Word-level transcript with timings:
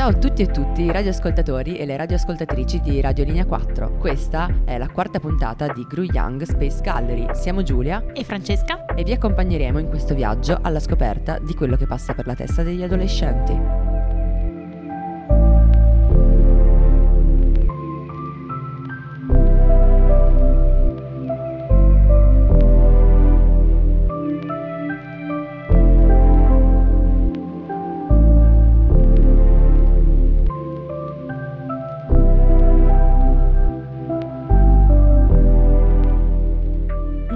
Ciao 0.00 0.08
a 0.08 0.14
tutti 0.14 0.40
e 0.40 0.46
tutti 0.46 0.80
i 0.80 0.90
radioascoltatori 0.90 1.76
e 1.76 1.84
le 1.84 1.94
radioascoltatrici 1.94 2.80
di 2.80 3.02
Radio 3.02 3.22
Linea 3.22 3.44
4. 3.44 3.98
Questa 3.98 4.48
è 4.64 4.78
la 4.78 4.88
quarta 4.88 5.20
puntata 5.20 5.70
di 5.74 5.84
Gru 5.86 6.04
Young 6.04 6.42
Space 6.44 6.80
Gallery. 6.80 7.26
Siamo 7.34 7.62
Giulia 7.62 8.06
e 8.14 8.24
Francesca 8.24 8.86
e 8.86 9.04
vi 9.04 9.12
accompagneremo 9.12 9.78
in 9.78 9.90
questo 9.90 10.14
viaggio 10.14 10.58
alla 10.62 10.80
scoperta 10.80 11.38
di 11.38 11.54
quello 11.54 11.76
che 11.76 11.86
passa 11.86 12.14
per 12.14 12.26
la 12.26 12.34
testa 12.34 12.62
degli 12.62 12.82
adolescenti. 12.82 13.79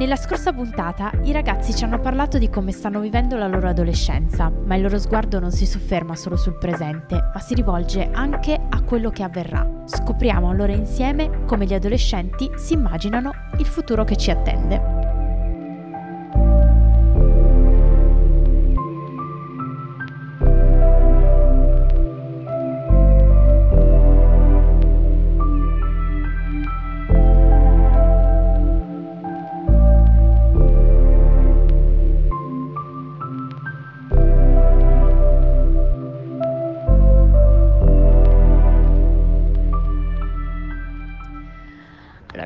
Nella 0.05 0.17
scorsa 0.17 0.53
puntata 0.53 1.11
i 1.23 1.33
ragazzi 1.33 1.75
ci 1.75 1.83
hanno 1.83 1.99
parlato 1.99 2.37
di 2.37 2.51
come 2.51 2.73
stanno 2.73 3.01
vivendo 3.01 3.39
la 3.39 3.47
loro 3.47 3.71
adolescenza, 3.71 4.51
ma 4.51 4.75
il 4.75 4.83
loro 4.83 4.99
sguardo 4.99 5.41
non 5.41 5.51
si 5.51 5.65
sofferma 5.65 6.15
solo 6.15 6.37
sul 6.37 6.59
presente, 6.59 7.31
ma 7.33 7.41
si 7.41 7.55
rivolge 7.55 8.11
anche 8.13 8.53
a 8.69 8.83
quello 8.83 9.09
che 9.09 9.23
avverrà. 9.23 9.67
Scopriamo 9.87 10.51
allora 10.51 10.75
insieme 10.75 11.47
come 11.47 11.65
gli 11.65 11.73
adolescenti 11.73 12.51
si 12.55 12.75
immaginano 12.75 13.31
il 13.57 13.65
futuro 13.65 14.05
che 14.05 14.17
ci 14.17 14.31
attende. 14.31 14.94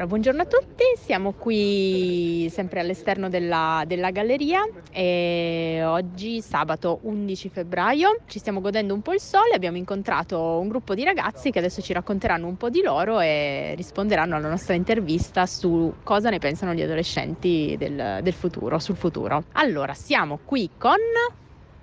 Buongiorno 0.07 0.43
a 0.43 0.45
tutti, 0.45 0.85
siamo 1.03 1.33
qui 1.33 2.47
sempre 2.53 2.81
all'esterno 2.81 3.31
della, 3.31 3.85
della, 3.87 4.11
galleria 4.11 4.69
e 4.93 5.81
oggi 5.83 6.43
sabato 6.43 6.99
11 7.03 7.49
febbraio 7.49 8.19
ci 8.27 8.39
stiamo 8.39 8.61
godendo 8.61 8.93
un 8.93 9.01
po' 9.01 9.15
il 9.15 9.21
sole, 9.21 9.55
abbiamo 9.55 9.79
incontrato 9.79 10.59
un 10.59 10.69
gruppo 10.69 10.95
di 10.95 11.05
ragazzi 11.05 11.51
che 11.51 11.59
adesso 11.59 11.81
ci 11.81 11.95
racconteranno 11.95 12.47
un 12.47 12.59
po' 12.59 12.69
di 12.69 12.83
loro 12.83 13.19
e 13.21 13.73
risponderanno 13.77 14.37
alla 14.37 14.51
nostra 14.51 14.75
intervista 14.75 15.47
su 15.47 15.95
cosa 16.03 16.29
ne 16.29 16.39
pensano 16.39 16.75
gli 16.75 16.83
adolescenti 16.83 17.75
del, 17.79 18.21
del 18.23 18.35
futuro, 18.35 18.79
sul 18.79 18.97
futuro. 18.97 19.45
Allora, 19.53 19.95
siamo 19.95 20.39
qui 20.45 20.69
con... 20.77 20.99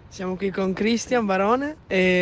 Siamo 0.10 0.36
qui 0.36 0.52
con 0.52 0.74
Cristian 0.74 1.26
Barone, 1.26 1.78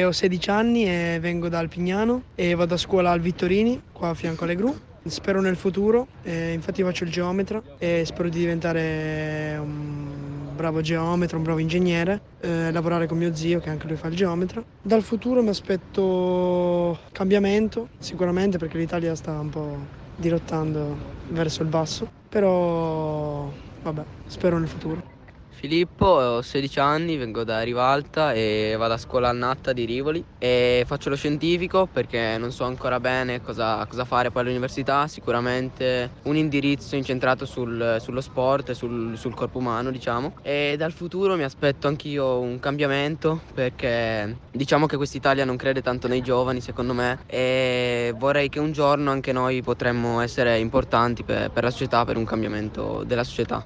ho 0.05 0.11
16 0.11 0.49
anni 0.49 0.85
e 0.85 1.17
vengo 1.19 1.49
dal 1.49 1.67
Pignano 1.67 2.23
e 2.35 2.55
vado 2.55 2.75
a 2.75 2.77
scuola 2.77 3.11
al 3.11 3.19
Vittorini, 3.19 3.81
qua 3.91 4.09
a 4.09 4.13
fianco 4.13 4.45
alle 4.45 4.55
gru. 4.55 4.91
Spero 5.05 5.41
nel 5.41 5.57
futuro, 5.57 6.07
eh, 6.23 6.53
infatti 6.53 6.81
faccio 6.81 7.03
il 7.03 7.11
geometra 7.11 7.61
e 7.77 8.03
spero 8.05 8.29
di 8.29 8.39
diventare 8.39 9.57
un 9.59 10.53
bravo 10.55 10.79
geometra, 10.79 11.35
un 11.35 11.43
bravo 11.43 11.59
ingegnere, 11.59 12.21
eh, 12.39 12.71
lavorare 12.71 13.05
con 13.05 13.17
mio 13.17 13.35
zio 13.35 13.59
che 13.59 13.69
anche 13.69 13.85
lui 13.87 13.97
fa 13.97 14.07
il 14.07 14.15
geometra. 14.15 14.63
Dal 14.81 15.01
futuro 15.01 15.43
mi 15.43 15.49
aspetto 15.49 16.97
cambiamento, 17.11 17.89
sicuramente 17.99 18.57
perché 18.57 18.77
l'Italia 18.77 19.13
sta 19.13 19.37
un 19.39 19.49
po' 19.49 19.77
dirottando 20.15 20.95
verso 21.29 21.63
il 21.63 21.67
basso, 21.69 22.07
però 22.29 23.51
vabbè, 23.81 24.03
spero 24.27 24.57
nel 24.57 24.69
futuro. 24.69 25.22
Filippo, 25.53 26.05
ho 26.05 26.41
16 26.41 26.79
anni, 26.79 27.15
vengo 27.15 27.43
da 27.43 27.61
Rivalta 27.61 28.33
e 28.33 28.75
vado 28.77 28.93
a 28.93 28.97
scuola 28.97 29.29
al 29.29 29.37
Natta 29.37 29.71
di 29.71 29.85
Rivoli. 29.85 30.23
E 30.37 30.83
faccio 30.85 31.09
lo 31.09 31.15
scientifico 31.15 31.85
perché 31.85 32.37
non 32.37 32.51
so 32.51 32.65
ancora 32.65 32.99
bene 32.99 33.41
cosa, 33.41 33.85
cosa 33.85 34.03
fare 34.03 34.31
poi 34.31 34.41
all'università, 34.41 35.07
sicuramente 35.07 36.09
un 36.23 36.35
indirizzo 36.35 36.95
incentrato 36.95 37.45
sul, 37.45 37.97
sullo 37.99 38.19
sport 38.19 38.69
e 38.69 38.73
sul, 38.73 39.17
sul, 39.17 39.33
corpo 39.33 39.59
umano 39.59 39.91
diciamo. 39.91 40.35
E 40.41 40.75
dal 40.77 40.91
futuro 40.91 41.35
mi 41.35 41.43
aspetto 41.43 41.87
anch'io 41.87 42.39
un 42.39 42.59
cambiamento 42.59 43.41
perché 43.53 44.37
diciamo 44.51 44.87
che 44.87 44.97
quest'Italia 44.97 45.45
non 45.45 45.55
crede 45.55 45.81
tanto 45.81 46.07
nei 46.07 46.21
giovani 46.21 46.59
secondo 46.59 46.93
me. 46.93 47.19
E 47.27 48.13
vorrei 48.17 48.49
che 48.49 48.59
un 48.59 48.71
giorno 48.71 49.11
anche 49.11 49.31
noi 49.31 49.61
potremmo 49.61 50.19
essere 50.19 50.57
importanti 50.57 51.23
per, 51.23 51.51
per 51.51 51.63
la 51.63 51.71
società, 51.71 52.03
per 52.03 52.17
un 52.17 52.25
cambiamento 52.25 53.03
della 53.05 53.23
società 53.23 53.65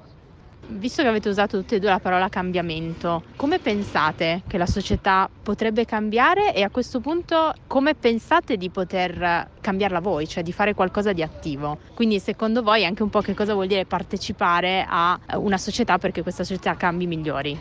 visto 0.70 1.02
che 1.02 1.08
avete 1.08 1.28
usato 1.28 1.58
tutte 1.58 1.76
e 1.76 1.78
due 1.78 1.90
la 1.90 1.98
parola 1.98 2.28
cambiamento, 2.28 3.22
come 3.36 3.58
pensate 3.58 4.42
che 4.46 4.58
la 4.58 4.66
società 4.66 5.28
potrebbe 5.42 5.84
cambiare 5.84 6.54
e 6.54 6.62
a 6.62 6.70
questo 6.70 7.00
punto 7.00 7.52
come 7.66 7.94
pensate 7.94 8.56
di 8.56 8.70
poter 8.70 9.50
cambiarla 9.60 10.00
voi, 10.00 10.26
cioè 10.26 10.42
di 10.42 10.52
fare 10.52 10.74
qualcosa 10.74 11.12
di 11.12 11.22
attivo? 11.22 11.78
Quindi 11.94 12.20
secondo 12.20 12.62
voi 12.62 12.84
anche 12.84 13.02
un 13.02 13.10
po' 13.10 13.20
che 13.20 13.34
cosa 13.34 13.54
vuol 13.54 13.66
dire 13.66 13.86
partecipare 13.86 14.84
a 14.86 15.18
una 15.36 15.58
società 15.58 15.98
perché 15.98 16.22
questa 16.22 16.44
società 16.44 16.74
cambi 16.74 17.06
migliori? 17.06 17.58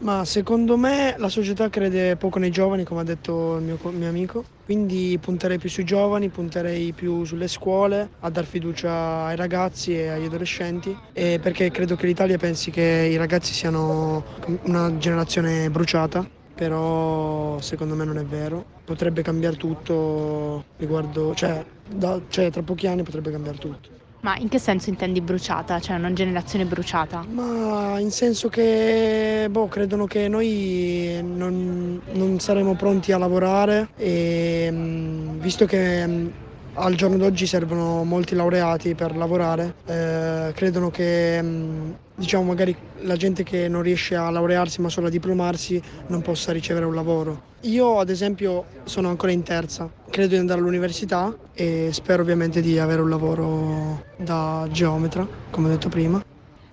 Ma 0.00 0.24
secondo 0.24 0.78
me 0.78 1.14
la 1.18 1.28
società 1.28 1.68
crede 1.68 2.16
poco 2.16 2.38
nei 2.38 2.50
giovani, 2.50 2.84
come 2.84 3.00
ha 3.00 3.04
detto 3.04 3.56
il 3.56 3.64
mio, 3.64 3.78
mio, 3.90 4.08
amico, 4.08 4.44
quindi 4.64 5.18
punterei 5.20 5.58
più 5.58 5.68
sui 5.68 5.84
giovani, 5.84 6.30
punterei 6.30 6.94
più 6.94 7.24
sulle 7.24 7.48
scuole, 7.48 8.08
a 8.20 8.30
dar 8.30 8.46
fiducia 8.46 9.24
ai 9.26 9.36
ragazzi 9.36 9.94
e 9.94 10.08
agli 10.08 10.24
adolescenti, 10.24 10.96
e 11.12 11.38
perché 11.38 11.70
credo 11.70 11.96
che 11.96 12.06
l'Italia 12.06 12.38
pensi 12.38 12.70
che 12.70 13.08
i 13.12 13.16
ragazzi 13.16 13.52
siano 13.52 14.24
una 14.62 14.96
generazione 14.96 15.68
bruciata, 15.68 16.26
però 16.54 17.60
secondo 17.60 17.94
me 17.94 18.04
non 18.06 18.16
è 18.16 18.24
vero. 18.24 18.64
Potrebbe 18.82 19.20
cambiare 19.20 19.56
tutto 19.56 20.64
riguardo, 20.78 21.34
cioè, 21.34 21.62
da, 21.86 22.18
cioè 22.28 22.50
tra 22.50 22.62
pochi 22.62 22.86
anni 22.86 23.02
potrebbe 23.02 23.30
cambiare 23.30 23.58
tutto. 23.58 23.99
Ma 24.22 24.36
in 24.36 24.48
che 24.48 24.58
senso 24.58 24.90
intendi 24.90 25.22
bruciata? 25.22 25.80
Cioè 25.80 25.96
una 25.96 26.12
generazione 26.12 26.66
bruciata? 26.66 27.24
Ma 27.30 27.98
in 27.98 28.10
senso 28.10 28.48
che 28.48 29.46
boh, 29.50 29.66
credono 29.66 30.04
che 30.04 30.28
noi 30.28 31.18
non, 31.22 31.98
non 32.12 32.38
saremo 32.38 32.74
pronti 32.74 33.12
a 33.12 33.18
lavorare 33.18 33.88
e 33.96 34.68
mm, 34.70 35.38
visto 35.38 35.64
che 35.64 36.06
mm, 36.06 36.26
al 36.74 36.94
giorno 36.96 37.16
d'oggi 37.16 37.46
servono 37.46 38.04
molti 38.04 38.34
laureati 38.34 38.94
per 38.94 39.16
lavorare, 39.16 39.74
eh, 39.86 40.52
credono 40.54 40.90
che 40.90 41.40
mm, 41.42 41.90
diciamo 42.14 42.44
magari 42.44 42.76
la 43.00 43.16
gente 43.16 43.42
che 43.42 43.68
non 43.68 43.80
riesce 43.80 44.16
a 44.16 44.28
laurearsi 44.28 44.82
ma 44.82 44.90
solo 44.90 45.06
a 45.06 45.10
diplomarsi 45.10 45.80
non 46.08 46.20
possa 46.20 46.52
ricevere 46.52 46.84
un 46.84 46.94
lavoro. 46.94 47.48
Io 47.62 47.98
ad 47.98 48.10
esempio 48.10 48.66
sono 48.84 49.08
ancora 49.08 49.32
in 49.32 49.42
terza, 49.42 49.90
credo 50.10 50.34
di 50.34 50.36
andare 50.36 50.60
all'università 50.60 51.32
e 51.54 51.90
spero 51.92 52.22
ovviamente 52.22 52.60
di 52.60 52.78
avere 52.78 53.00
un 53.00 53.08
lavoro 53.08 54.02
da 54.16 54.66
geometra, 54.70 55.26
come 55.50 55.68
ho 55.68 55.70
detto 55.70 55.88
prima. 55.88 56.20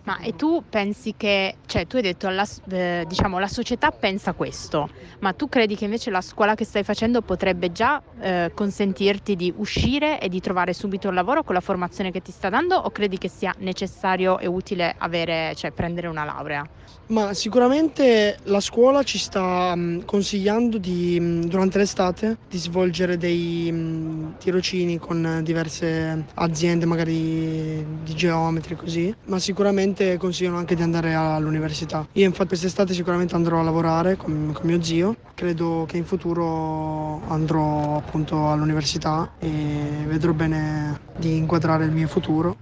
Ma 0.03 0.19
e 0.19 0.37
tu 0.37 0.63
pensi 0.69 1.15
che, 1.17 1.57
cioè 1.65 1.85
tu 1.85 1.97
hai 1.97 2.01
detto 2.01 2.29
la, 2.29 2.47
eh, 2.71 3.03
diciamo 3.05 3.39
la 3.39 3.47
società 3.49 3.91
pensa 3.91 4.31
questo, 4.31 4.87
ma 5.19 5.33
tu 5.33 5.49
credi 5.49 5.75
che 5.75 5.83
invece 5.83 6.09
la 6.09 6.21
scuola 6.21 6.55
che 6.55 6.63
stai 6.63 6.83
facendo 6.83 7.21
potrebbe 7.21 7.73
già 7.73 8.01
eh, 8.21 8.49
consentirti 8.53 9.35
di 9.35 9.53
uscire 9.53 10.21
e 10.21 10.29
di 10.29 10.39
trovare 10.39 10.71
subito 10.71 11.09
un 11.09 11.13
lavoro 11.13 11.43
con 11.43 11.55
la 11.55 11.59
formazione 11.61 12.11
che 12.11 12.21
ti 12.21 12.31
sta 12.31 12.47
dando 12.47 12.77
o 12.77 12.89
credi 12.89 13.17
che 13.17 13.27
sia 13.27 13.53
necessario 13.57 14.39
e 14.39 14.47
utile 14.47 14.95
avere, 14.97 15.53
cioè 15.55 15.71
prendere 15.71 16.07
una 16.07 16.23
laurea? 16.23 16.63
Ma 17.09 17.33
sicuramente 17.33 18.37
la 18.43 18.59
scuola 18.59 19.01
ci 19.03 19.17
sta 19.17 19.73
mh, 19.75 20.03
consigliando 20.05 20.77
di, 20.77 21.17
mh, 21.19 21.45
durante 21.45 21.77
l'estate 21.77 22.37
di 22.49 22.57
svolgere 22.57 23.17
dei 23.17 23.71
mh, 23.71 24.37
tirocini 24.39 24.99
con 24.99 25.39
diverse 25.43 26.25
aziende, 26.35 26.85
magari 26.85 27.85
di 28.03 28.13
geometri 28.13 28.75
così, 28.75 29.13
ma 29.27 29.39
sicuramente 29.39 29.55
sicuramente 29.57 30.17
consigliano 30.17 30.57
anche 30.57 30.75
di 30.75 30.81
andare 30.81 31.13
all'università. 31.13 32.07
Io 32.13 32.25
infatti 32.25 32.49
quest'estate 32.49 32.93
sicuramente 32.93 33.35
andrò 33.35 33.59
a 33.59 33.63
lavorare 33.63 34.15
con, 34.15 34.51
con 34.53 34.67
mio 34.67 34.81
zio, 34.81 35.15
credo 35.33 35.85
che 35.87 35.97
in 35.97 36.05
futuro 36.05 37.21
andrò 37.27 37.97
appunto 37.97 38.49
all'università 38.49 39.29
e 39.39 40.03
vedrò 40.05 40.31
bene 40.33 40.99
di 41.15 41.35
inquadrare 41.37 41.85
il 41.85 41.91
mio 41.91 42.07
futuro. 42.07 42.55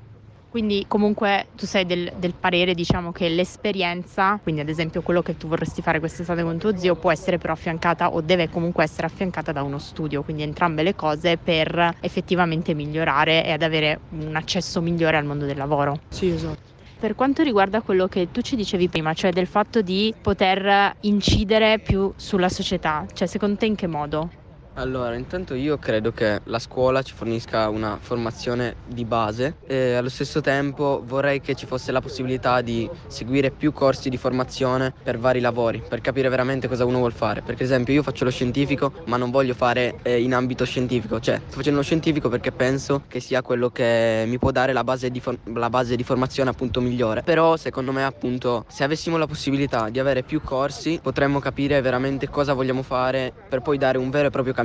Quindi 0.55 0.85
comunque 0.87 1.47
tu 1.53 1.65
sei 1.65 1.85
del, 1.85 2.13
del, 2.15 2.33
parere 2.33 2.73
diciamo 2.73 3.11
che 3.11 3.27
l'esperienza, 3.27 4.39
quindi 4.41 4.61
ad 4.61 4.69
esempio 4.69 5.01
quello 5.01 5.21
che 5.21 5.35
tu 5.35 5.49
vorresti 5.49 5.81
fare 5.81 5.99
quest'estate 5.99 6.43
con 6.43 6.57
tuo 6.57 6.77
zio, 6.77 6.95
può 6.95 7.11
essere 7.11 7.37
però 7.37 7.51
affiancata 7.51 8.13
o 8.13 8.21
deve 8.21 8.49
comunque 8.49 8.85
essere 8.85 9.05
affiancata 9.05 9.51
da 9.51 9.63
uno 9.63 9.79
studio, 9.79 10.23
quindi 10.23 10.43
entrambe 10.43 10.81
le 10.81 10.95
cose 10.95 11.35
per 11.35 11.97
effettivamente 11.99 12.73
migliorare 12.73 13.43
e 13.43 13.51
ad 13.51 13.63
avere 13.63 13.99
un 14.11 14.33
accesso 14.37 14.79
migliore 14.79 15.17
al 15.17 15.25
mondo 15.25 15.43
del 15.45 15.57
lavoro. 15.57 15.99
Sì, 16.07 16.29
esatto. 16.29 16.71
Per 17.01 17.15
quanto 17.15 17.43
riguarda 17.43 17.81
quello 17.81 18.07
che 18.07 18.31
tu 18.31 18.39
ci 18.39 18.55
dicevi 18.55 18.87
prima, 18.87 19.13
cioè 19.13 19.33
del 19.33 19.47
fatto 19.47 19.81
di 19.81 20.15
poter 20.21 20.95
incidere 21.01 21.79
più 21.79 22.13
sulla 22.15 22.47
società, 22.47 23.05
cioè 23.11 23.27
secondo 23.27 23.57
te 23.57 23.65
in 23.65 23.75
che 23.75 23.87
modo? 23.87 24.29
Allora, 24.77 25.15
intanto 25.15 25.53
io 25.53 25.77
credo 25.77 26.11
che 26.11 26.41
la 26.43 26.59
scuola 26.59 27.01
ci 27.01 27.13
fornisca 27.13 27.69
una 27.69 27.97
formazione 28.01 28.75
di 28.83 29.05
base 29.05 29.55
e 29.65 29.93
allo 29.93 30.09
stesso 30.09 30.41
tempo 30.41 31.01
vorrei 31.05 31.39
che 31.39 31.55
ci 31.55 31.65
fosse 31.65 31.93
la 31.93 32.01
possibilità 32.01 32.59
di 32.59 32.89
seguire 33.07 33.51
più 33.51 33.71
corsi 33.71 34.09
di 34.09 34.17
formazione 34.17 34.93
per 35.01 35.17
vari 35.17 35.39
lavori, 35.39 35.81
per 35.87 36.01
capire 36.01 36.27
veramente 36.27 36.67
cosa 36.67 36.83
uno 36.83 36.97
vuole 36.97 37.13
fare. 37.13 37.41
Per 37.41 37.55
esempio 37.57 37.93
io 37.93 38.03
faccio 38.03 38.25
lo 38.25 38.31
scientifico 38.31 38.91
ma 39.05 39.15
non 39.15 39.31
voglio 39.31 39.53
fare 39.53 39.95
eh, 40.01 40.21
in 40.21 40.33
ambito 40.33 40.65
scientifico, 40.65 41.21
cioè 41.21 41.37
sto 41.37 41.55
facendo 41.55 41.79
lo 41.79 41.85
scientifico 41.85 42.27
perché 42.27 42.51
penso 42.51 43.03
che 43.07 43.21
sia 43.21 43.41
quello 43.41 43.69
che 43.69 44.25
mi 44.27 44.37
può 44.37 44.51
dare 44.51 44.73
la 44.73 44.83
base 44.83 45.09
di, 45.09 45.21
for- 45.21 45.39
la 45.53 45.69
base 45.69 45.95
di 45.95 46.03
formazione 46.03 46.49
appunto 46.49 46.81
migliore. 46.81 47.21
Però 47.21 47.55
secondo 47.55 47.93
me 47.93 48.03
appunto 48.03 48.65
se 48.67 48.83
avessimo 48.83 49.15
la 49.15 49.25
possibilità 49.25 49.87
di 49.87 49.99
avere 49.99 50.21
più 50.23 50.41
corsi 50.41 50.99
potremmo 51.01 51.39
capire 51.39 51.79
veramente 51.79 52.27
cosa 52.27 52.51
vogliamo 52.51 52.83
fare 52.83 53.31
per 53.47 53.61
poi 53.61 53.77
dare 53.77 53.97
un 53.97 54.09
vero 54.09 54.27
e 54.27 54.31
proprio 54.31 54.51
cambiamento, 54.51 54.63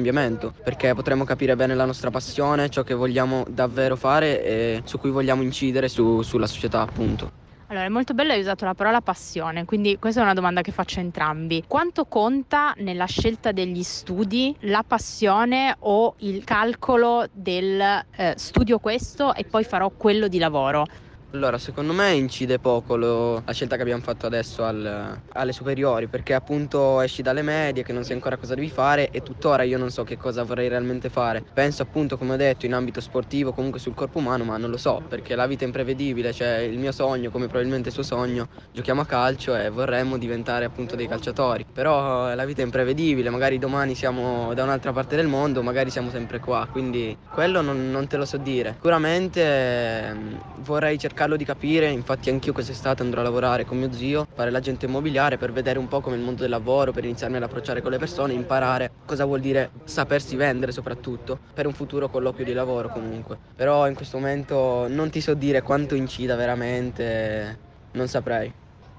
perché 0.62 0.94
potremmo 0.94 1.24
capire 1.24 1.56
bene 1.56 1.74
la 1.74 1.84
nostra 1.84 2.10
passione, 2.10 2.68
ciò 2.68 2.82
che 2.82 2.94
vogliamo 2.94 3.44
davvero 3.48 3.96
fare 3.96 4.44
e 4.44 4.82
su 4.84 4.98
cui 4.98 5.10
vogliamo 5.10 5.42
incidere 5.42 5.88
su, 5.88 6.22
sulla 6.22 6.46
società 6.46 6.80
appunto. 6.80 7.30
Allora, 7.70 7.84
è 7.84 7.88
molto 7.88 8.14
bello, 8.14 8.32
hai 8.32 8.40
usato 8.40 8.64
la 8.64 8.74
parola 8.74 9.00
passione, 9.00 9.64
quindi 9.64 9.96
questa 10.00 10.20
è 10.20 10.24
una 10.24 10.34
domanda 10.34 10.60
che 10.60 10.72
faccio 10.72 10.98
a 10.98 11.02
entrambi. 11.02 11.62
Quanto 11.68 12.04
conta 12.06 12.74
nella 12.78 13.04
scelta 13.04 13.52
degli 13.52 13.84
studi 13.84 14.56
la 14.62 14.82
passione 14.84 15.76
o 15.78 16.16
il 16.18 16.42
calcolo 16.42 17.26
del 17.30 17.80
eh, 17.80 18.34
studio 18.36 18.78
questo 18.80 19.34
e 19.34 19.44
poi 19.44 19.62
farò 19.62 19.88
quello 19.96 20.26
di 20.26 20.38
lavoro? 20.38 20.84
Allora, 21.32 21.58
secondo 21.58 21.92
me 21.92 22.10
incide 22.10 22.58
poco 22.58 22.96
lo, 22.96 23.40
la 23.46 23.52
scelta 23.52 23.76
che 23.76 23.82
abbiamo 23.82 24.02
fatto 24.02 24.26
adesso 24.26 24.64
al, 24.64 25.16
alle 25.32 25.52
superiori, 25.52 26.08
perché 26.08 26.34
appunto 26.34 27.00
esci 27.00 27.22
dalle 27.22 27.42
medie 27.42 27.84
che 27.84 27.92
non 27.92 28.02
sai 28.02 28.14
ancora 28.14 28.36
cosa 28.36 28.56
devi 28.56 28.68
fare 28.68 29.10
e 29.10 29.22
tuttora 29.22 29.62
io 29.62 29.78
non 29.78 29.92
so 29.92 30.02
che 30.02 30.16
cosa 30.16 30.42
vorrei 30.42 30.66
realmente 30.66 31.08
fare. 31.08 31.44
Penso 31.54 31.82
appunto, 31.82 32.18
come 32.18 32.32
ho 32.34 32.36
detto, 32.36 32.66
in 32.66 32.74
ambito 32.74 33.00
sportivo, 33.00 33.52
comunque 33.52 33.78
sul 33.78 33.94
corpo 33.94 34.18
umano, 34.18 34.42
ma 34.42 34.56
non 34.56 34.70
lo 34.70 34.76
so, 34.76 35.04
perché 35.08 35.36
la 35.36 35.46
vita 35.46 35.62
è 35.62 35.66
imprevedibile, 35.66 36.32
cioè 36.32 36.56
il 36.68 36.78
mio 36.78 36.90
sogno, 36.90 37.30
come 37.30 37.46
probabilmente 37.46 37.90
il 37.90 37.94
suo 37.94 38.02
sogno, 38.02 38.48
giochiamo 38.72 39.02
a 39.02 39.06
calcio 39.06 39.54
e 39.54 39.70
vorremmo 39.70 40.18
diventare 40.18 40.64
appunto 40.64 40.96
dei 40.96 41.06
calciatori. 41.06 41.64
Però 41.72 42.34
la 42.34 42.44
vita 42.44 42.62
è 42.62 42.64
imprevedibile, 42.64 43.30
magari 43.30 43.60
domani 43.60 43.94
siamo 43.94 44.52
da 44.54 44.64
un'altra 44.64 44.92
parte 44.92 45.14
del 45.14 45.28
mondo, 45.28 45.62
magari 45.62 45.90
siamo 45.90 46.10
sempre 46.10 46.40
qua, 46.40 46.66
quindi 46.68 47.16
quello 47.32 47.60
non, 47.60 47.88
non 47.92 48.08
te 48.08 48.16
lo 48.16 48.24
so 48.24 48.36
dire. 48.36 48.72
Sicuramente 48.72 49.40
eh, 49.40 50.12
vorrei 50.56 50.98
cercare 50.98 51.18
cercarlo 51.20 51.36
di 51.36 51.44
capire, 51.44 51.90
infatti 51.90 52.30
anch'io 52.30 52.54
quest'estate 52.54 53.02
andrò 53.02 53.20
a 53.20 53.24
lavorare 53.24 53.66
con 53.66 53.76
mio 53.76 53.92
zio, 53.92 54.26
fare 54.34 54.50
l'agente 54.50 54.86
immobiliare 54.86 55.36
per 55.36 55.52
vedere 55.52 55.78
un 55.78 55.86
po' 55.86 56.00
come 56.00 56.16
il 56.16 56.22
mondo 56.22 56.40
del 56.40 56.48
lavoro, 56.48 56.92
per 56.92 57.04
iniziarmi 57.04 57.36
ad 57.36 57.42
approcciare 57.42 57.82
con 57.82 57.90
le 57.90 57.98
persone, 57.98 58.32
imparare 58.32 58.92
cosa 59.04 59.26
vuol 59.26 59.40
dire 59.40 59.70
sapersi 59.84 60.34
vendere 60.34 60.72
soprattutto, 60.72 61.38
per 61.52 61.66
un 61.66 61.74
futuro 61.74 62.08
colloquio 62.08 62.46
di 62.46 62.54
lavoro 62.54 62.88
comunque. 62.88 63.36
Però 63.54 63.86
in 63.86 63.94
questo 63.94 64.16
momento 64.16 64.88
non 64.88 65.10
ti 65.10 65.20
so 65.20 65.34
dire 65.34 65.60
quanto 65.60 65.94
incida 65.94 66.36
veramente, 66.36 67.58
non 67.92 68.08
saprei. 68.08 68.50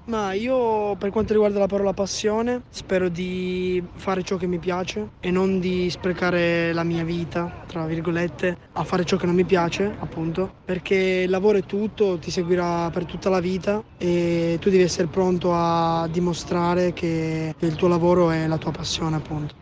Ma 0.04 0.32
io 0.32 0.96
per 0.96 1.10
quanto 1.10 1.32
riguarda 1.32 1.60
la 1.60 1.66
parola 1.68 1.92
passione 1.92 2.62
spero 2.70 3.08
di 3.08 3.80
fare 3.94 4.24
ciò 4.24 4.36
che 4.36 4.48
mi 4.48 4.58
piace 4.58 5.12
e 5.20 5.30
non 5.30 5.60
di 5.60 5.88
sprecare 5.90 6.72
la 6.72 6.82
mia 6.82 7.04
vita, 7.04 7.52
tra 7.66 7.86
virgolette, 7.86 8.58
a 8.72 8.82
fare 8.82 9.04
ciò 9.04 9.16
che 9.16 9.26
non 9.26 9.36
mi 9.36 9.44
piace, 9.44 9.94
appunto, 10.00 10.50
perché 10.64 11.22
il 11.24 11.30
lavoro 11.30 11.58
è 11.58 11.62
tutto, 11.64 12.18
ti 12.18 12.32
seguirà 12.32 12.90
per 12.90 13.04
tutta 13.06 13.30
la 13.30 13.38
vita 13.38 13.80
e 13.96 14.56
tu 14.60 14.70
devi 14.70 14.82
essere 14.82 15.06
pronto 15.06 15.52
a 15.54 16.08
dimostrare 16.10 16.92
che 16.92 17.54
il 17.56 17.74
tuo 17.76 17.86
lavoro 17.86 18.30
è 18.32 18.48
la 18.48 18.58
tua 18.58 18.72
passione, 18.72 19.14
appunto. 19.16 19.54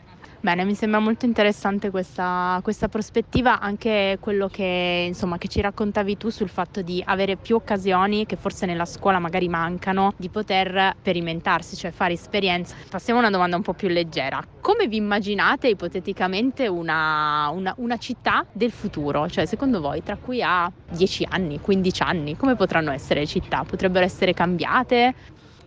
Bene, 0.42 0.64
mi 0.64 0.74
sembra 0.74 1.00
molto 1.00 1.26
interessante 1.26 1.90
questa, 1.90 2.58
questa 2.62 2.88
prospettiva, 2.88 3.60
anche 3.60 4.16
quello 4.20 4.48
che, 4.48 5.04
insomma, 5.06 5.36
che 5.36 5.48
ci 5.48 5.60
raccontavi 5.60 6.16
tu 6.16 6.30
sul 6.30 6.48
fatto 6.48 6.80
di 6.80 7.02
avere 7.04 7.36
più 7.36 7.56
occasioni 7.56 8.24
che 8.24 8.36
forse 8.36 8.64
nella 8.64 8.86
scuola 8.86 9.18
magari 9.18 9.48
mancano, 9.50 10.14
di 10.16 10.30
poter 10.30 10.94
sperimentarsi, 10.98 11.76
cioè 11.76 11.90
fare 11.90 12.14
esperienze. 12.14 12.74
Passiamo 12.88 13.18
a 13.18 13.22
una 13.24 13.30
domanda 13.30 13.56
un 13.56 13.62
po' 13.62 13.74
più 13.74 13.88
leggera. 13.88 14.42
Come 14.62 14.88
vi 14.88 14.96
immaginate 14.96 15.68
ipoteticamente 15.68 16.66
una, 16.68 17.50
una, 17.52 17.74
una 17.76 17.98
città 17.98 18.42
del 18.50 18.72
futuro? 18.72 19.28
Cioè, 19.28 19.44
secondo 19.44 19.82
voi, 19.82 20.02
tra 20.02 20.16
cui 20.16 20.40
a 20.40 20.72
10 20.88 21.26
anni, 21.28 21.60
15 21.60 22.02
anni, 22.02 22.36
come 22.36 22.56
potranno 22.56 22.92
essere 22.92 23.20
le 23.20 23.26
città? 23.26 23.62
Potrebbero 23.64 24.06
essere 24.06 24.32
cambiate? 24.32 25.14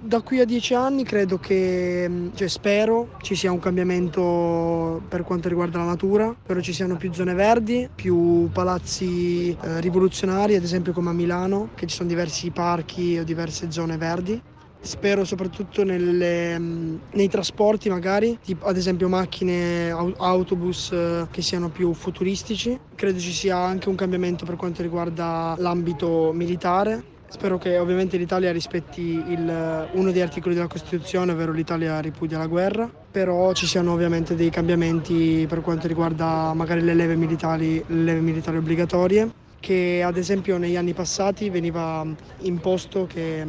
Da 0.05 0.21
qui 0.21 0.41
a 0.41 0.45
dieci 0.45 0.73
anni 0.73 1.03
credo 1.05 1.39
che, 1.39 2.05
mm, 2.09 2.27
cioè 2.35 2.49
spero 2.49 3.15
ci 3.21 3.35
sia 3.35 3.51
un 3.51 3.59
cambiamento 3.59 5.01
per 5.07 5.23
quanto 5.23 5.47
riguarda 5.47 5.77
la 5.77 5.85
natura, 5.85 6.35
spero 6.43 6.61
ci 6.61 6.73
siano 6.73 6.97
più 6.97 7.13
zone 7.13 7.33
verdi, 7.33 7.87
più 7.93 8.49
palazzi 8.51 9.51
eh, 9.51 9.79
rivoluzionari, 9.79 10.55
ad 10.55 10.63
esempio 10.63 10.91
come 10.91 11.09
a 11.09 11.13
Milano, 11.13 11.69
che 11.75 11.87
ci 11.87 11.95
sono 11.95 12.09
diversi 12.09 12.51
parchi 12.51 13.17
o 13.17 13.23
diverse 13.23 13.71
zone 13.71 13.95
verdi. 13.95 14.41
Spero 14.81 15.23
soprattutto 15.23 15.85
nelle, 15.85 16.59
mm, 16.59 16.95
nei 17.13 17.29
trasporti 17.29 17.87
magari, 17.87 18.37
tipo, 18.43 18.65
ad 18.65 18.75
esempio 18.75 19.07
macchine, 19.07 19.89
autobus 19.91 20.91
eh, 20.91 21.27
che 21.31 21.41
siano 21.41 21.69
più 21.69 21.93
futuristici. 21.93 22.77
Credo 22.93 23.19
ci 23.19 23.31
sia 23.31 23.57
anche 23.57 23.87
un 23.87 23.95
cambiamento 23.95 24.43
per 24.43 24.57
quanto 24.57 24.81
riguarda 24.81 25.55
l'ambito 25.57 26.31
militare, 26.33 27.11
Spero 27.33 27.57
che 27.57 27.79
ovviamente 27.79 28.15
l'Italia 28.15 28.51
rispetti 28.51 29.23
il, 29.29 29.89
uno 29.93 30.11
degli 30.11 30.21
articoli 30.21 30.53
della 30.53 30.67
Costituzione, 30.67 31.31
ovvero 31.31 31.51
l'Italia 31.51 31.99
ripudia 31.99 32.37
la 32.37 32.45
guerra, 32.45 32.87
però 32.87 33.53
ci 33.53 33.65
siano 33.65 33.91
ovviamente 33.91 34.35
dei 34.35 34.51
cambiamenti 34.51 35.43
per 35.49 35.61
quanto 35.61 35.87
riguarda 35.87 36.53
magari 36.53 36.81
le 36.81 36.93
leve 36.93 37.15
militari, 37.15 37.83
le 37.87 38.03
leve 38.03 38.19
militari 38.19 38.57
obbligatorie, 38.57 39.31
che 39.59 40.03
ad 40.05 40.15
esempio 40.17 40.59
negli 40.59 40.75
anni 40.75 40.93
passati 40.93 41.49
veniva 41.49 42.05
imposto 42.41 43.07
che 43.07 43.43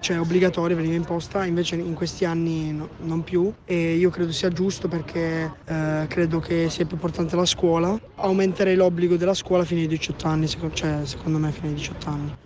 cioè 0.00 0.18
obbligatoria, 0.18 0.74
veniva 0.74 0.94
imposta, 0.94 1.44
invece 1.44 1.76
in 1.76 1.94
questi 1.94 2.24
anni 2.24 2.72
no, 2.72 2.88
non 3.00 3.22
più 3.22 3.52
e 3.66 3.96
io 3.96 4.08
credo 4.08 4.32
sia 4.32 4.48
giusto 4.48 4.88
perché 4.88 5.52
eh, 5.66 6.06
credo 6.08 6.40
che 6.40 6.70
sia 6.70 6.86
più 6.86 6.94
importante 6.94 7.36
la 7.36 7.44
scuola. 7.44 8.00
Aumenterei 8.14 8.76
l'obbligo 8.76 9.16
della 9.16 9.34
scuola 9.34 9.62
fino 9.64 9.82
ai 9.82 9.88
18 9.88 10.26
anni, 10.26 10.48
cioè 10.48 11.04
secondo 11.04 11.36
me 11.36 11.52
fino 11.52 11.68
ai 11.68 11.74
18 11.74 12.08
anni. 12.08 12.36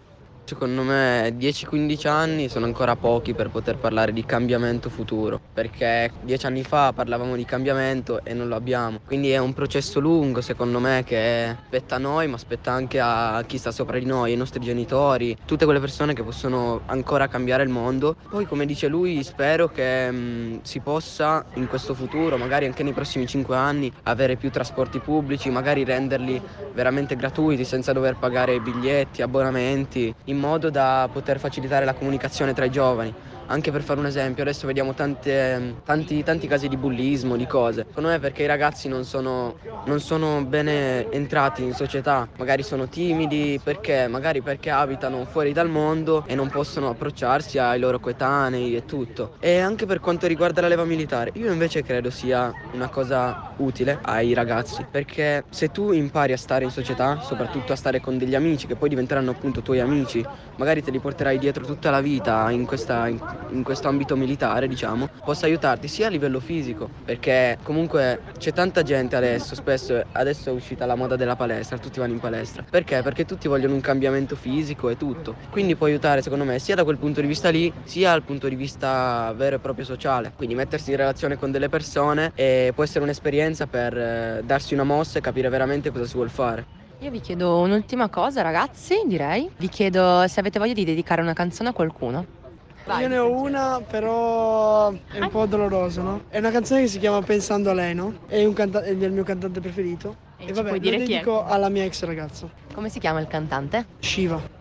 Secondo 0.50 0.83
me 0.83 1.33
10-15 1.38 2.09
anni 2.09 2.49
sono 2.49 2.66
ancora 2.66 2.97
pochi 2.97 3.35
per 3.35 3.50
poter 3.50 3.76
parlare 3.76 4.12
di 4.12 4.25
cambiamento 4.25 4.90
futuro, 4.90 5.38
perché 5.52 6.11
10 6.23 6.47
anni 6.47 6.64
fa 6.64 6.92
parlavamo 6.92 7.37
di 7.37 7.45
cambiamento 7.45 8.25
e 8.25 8.35
non 8.35 8.49
lo 8.49 8.57
abbiamo. 8.57 8.99
Quindi 9.07 9.30
è 9.30 9.38
un 9.38 9.52
processo 9.52 10.00
lungo 10.00 10.40
secondo 10.40 10.80
me 10.80 11.04
che 11.07 11.57
spetta 11.66 11.95
a 11.95 11.99
noi, 11.99 12.26
ma 12.26 12.37
spetta 12.37 12.73
anche 12.73 12.99
a 13.00 13.45
chi 13.47 13.59
sta 13.59 13.71
sopra 13.71 13.97
di 14.00 14.07
noi, 14.07 14.33
ai 14.33 14.37
nostri 14.37 14.59
genitori, 14.59 15.37
tutte 15.47 15.66
quelle 15.66 15.78
persone 15.78 16.14
che 16.14 16.25
possono 16.25 16.80
ancora 16.87 17.28
cambiare 17.28 17.62
il 17.62 17.69
mondo. 17.69 18.16
Poi 18.28 18.45
come 18.45 18.66
dice 18.66 18.88
lui 18.88 19.23
spero 19.23 19.69
che 19.69 20.11
mh, 20.11 20.62
si 20.62 20.80
possa 20.80 21.45
in 21.54 21.69
questo 21.69 21.95
futuro, 21.95 22.37
magari 22.38 22.66
anche 22.66 22.83
nei 22.83 22.92
prossimi 22.92 23.28
5 23.28 23.54
anni, 23.54 23.92
avere 24.02 24.35
più 24.35 24.50
trasporti 24.50 24.99
pubblici, 24.99 25.49
magari 25.49 25.85
renderli 25.85 26.42
veramente 26.73 27.14
gratuiti 27.14 27.64
senza 27.64 27.92
dover 27.92 28.16
pagare 28.16 28.59
biglietti, 28.59 29.23
abbonamenti. 29.23 30.12
In 30.25 30.38
modo 30.41 30.71
da 30.71 31.09
poter 31.13 31.39
facilitare 31.39 31.85
la 31.85 31.95
comunicazione 31.95 32.53
tra 32.53 32.65
i 32.65 32.71
giovani. 32.71 33.15
Anche 33.50 33.73
per 33.73 33.83
fare 33.83 33.99
un 33.99 34.07
esempio, 34.07 34.42
adesso 34.45 34.69
vediamo 34.69 34.95
tante, 34.95 35.80
tanti, 35.83 36.23
tanti, 36.23 36.47
casi 36.47 36.69
di 36.69 36.76
bullismo, 36.76 37.35
di 37.37 37.47
cose. 37.47 37.83
Secondo 37.88 38.11
me 38.11 38.21
perché 38.21 38.45
i 38.45 38.47
ragazzi 38.47 38.87
non 38.87 39.04
sono, 39.04 39.57
non 39.87 39.99
sono 40.00 40.45
bene 40.45 41.09
entrati 41.11 41.64
in 41.64 41.75
società, 41.75 42.30
magari 42.37 42.62
sono 42.62 42.88
timidi, 42.88 43.59
perché? 43.61 44.07
Magari 44.07 44.40
perché 44.40 44.71
abitano 44.71 45.25
fuori 45.25 45.52
dal 45.52 45.69
mondo 45.69 46.23
e 46.26 46.37
non 46.37 46.49
possono 46.49 46.90
approcciarsi 46.90 47.59
ai 47.59 47.80
loro 47.80 47.99
coetanei 47.99 48.76
e 48.76 48.85
tutto. 48.85 49.33
E 49.40 49.59
anche 49.59 49.85
per 49.85 49.99
quanto 49.99 50.28
riguarda 50.28 50.61
la 50.61 50.69
leva 50.69 50.85
militare, 50.85 51.33
io 51.35 51.50
invece 51.50 51.83
credo 51.83 52.11
sia 52.11 52.57
una 52.71 52.88
cosa 52.88 53.37
utile 53.57 53.99
ai 54.02 54.33
ragazzi, 54.33 54.87
perché 54.88 55.45
se 55.50 55.71
tu 55.71 55.90
impari 55.92 56.33
a 56.33 56.37
stare 56.38 56.64
in 56.64 56.71
società, 56.71 57.19
soprattutto 57.21 57.73
a 57.73 57.76
stare 57.76 57.99
con 58.00 58.16
degli 58.16 58.35
amici 58.35 58.66
che 58.69 58.76
poi 58.76 58.88
diventeranno 58.88 59.33
appunto 59.33 59.61
tuoi 59.61 59.80
amici, 59.80 60.25
magari 60.54 60.83
te 60.83 60.90
li 60.92 61.00
porterai 61.00 61.37
dietro 61.37 61.64
tutta 61.64 61.90
la 61.90 62.00
vita 62.00 62.49
in 62.52 62.64
questa... 62.64 63.09
In 63.09 63.19
in 63.51 63.63
questo 63.63 63.89
ambito 63.89 64.17
militare, 64.17 64.69
diciamo, 64.69 65.09
possa 65.25 65.47
aiutarti 65.47 65.89
sia 65.89 66.07
a 66.07 66.11
livello 66.11 66.41
fisico, 66.41 66.89
perché 67.05 67.59
comunque 67.63 68.23
c'è 68.39 68.53
tanta 68.53 68.83
gente 68.83 69.17
adesso, 69.17 69.55
spesso 69.55 70.03
adesso 70.13 70.51
è 70.51 70.53
uscita 70.53 70.87
la 70.87 70.95
moda 70.95 71.17
della 71.17 71.37
palestra, 71.37 71.79
tutti 71.79 71.99
vanno 71.99 72.13
in 72.13 72.21
palestra. 72.21 72.65
Perché? 72.69 73.03
Perché 73.03 73.25
tutti 73.25 73.49
vogliono 73.49 73.75
un 73.75 73.81
cambiamento 73.81 74.37
fisico 74.37 74.89
e 74.89 74.97
tutto. 74.97 75.37
Quindi 75.51 75.77
può 75.77 75.87
aiutare 75.87 76.23
secondo 76.23 76.45
me 76.45 76.59
sia 76.59 76.75
da 76.75 76.85
quel 76.85 76.99
punto 76.99 77.21
di 77.21 77.27
vista 77.27 77.49
lì, 77.51 77.73
sia 77.85 78.11
dal 78.11 78.23
punto 78.23 78.49
di 78.49 78.57
vista 78.57 79.33
vero 79.37 79.57
e 79.57 79.59
proprio 79.59 79.85
sociale. 79.85 80.33
Quindi 80.37 80.55
mettersi 80.55 80.91
in 80.91 80.97
relazione 80.97 81.37
con 81.37 81.51
delle 81.51 81.69
persone 81.69 82.33
e 82.35 82.73
può 82.75 82.85
essere 82.85 83.05
un'esperienza 83.05 83.67
per 83.67 83.97
eh, 83.97 84.43
darsi 84.45 84.75
una 84.75 84.85
mossa 84.85 85.19
e 85.19 85.21
capire 85.21 85.49
veramente 85.49 85.91
cosa 85.91 86.07
si 86.07 86.15
vuole 86.15 86.31
fare. 86.31 86.79
Io 87.01 87.11
vi 87.11 87.21
chiedo 87.21 87.59
un'ultima 87.61 88.11
cosa, 88.11 88.43
ragazzi, 88.43 88.95
direi. 89.07 89.51
Vi 89.57 89.69
chiedo 89.69 90.27
se 90.29 90.39
avete 90.41 90.59
voglia 90.59 90.75
di 90.75 90.85
dedicare 90.85 91.23
una 91.23 91.33
canzone 91.33 91.71
a 91.71 91.73
qualcuno. 91.73 92.39
Vai, 92.87 93.03
Io 93.03 93.09
ne 93.09 93.19
ho 93.19 93.31
una, 93.31 93.81
però 93.81 94.91
è 94.91 95.21
un 95.21 95.29
po' 95.31 95.47
dolorosa, 95.47 96.03
no? 96.03 96.23
È 96.29 96.39
una 96.39 96.51
canzone 96.51 96.81
che 96.83 96.89
si 96.89 96.99
chiama 96.99 97.21
Pensando 97.23 97.71
a 97.71 97.75
lei, 97.75 97.95
no? 97.95 98.15
È, 98.27 98.45
un 98.45 98.53
canta- 98.53 98.83
è 98.83 98.95
del 98.97 99.13
mio 99.13 99.23
cantante 99.23 99.61
preferito. 99.61 100.17
E 100.39 100.47
E, 100.49 100.53
vabbè, 100.53 100.69
puoi 100.69 100.81
lo 100.81 100.85
dire 100.85 100.97
chi 100.99 101.03
è? 101.03 101.07
dedico 101.17 101.45
alla 101.45 101.69
mia 101.69 101.85
ex 101.85 102.03
ragazza, 102.05 102.49
Come 102.75 102.89
si 102.89 102.99
chiama 102.99 103.21
il 103.21 103.27
cantante? 103.29 103.87
Shiva. 103.99 104.59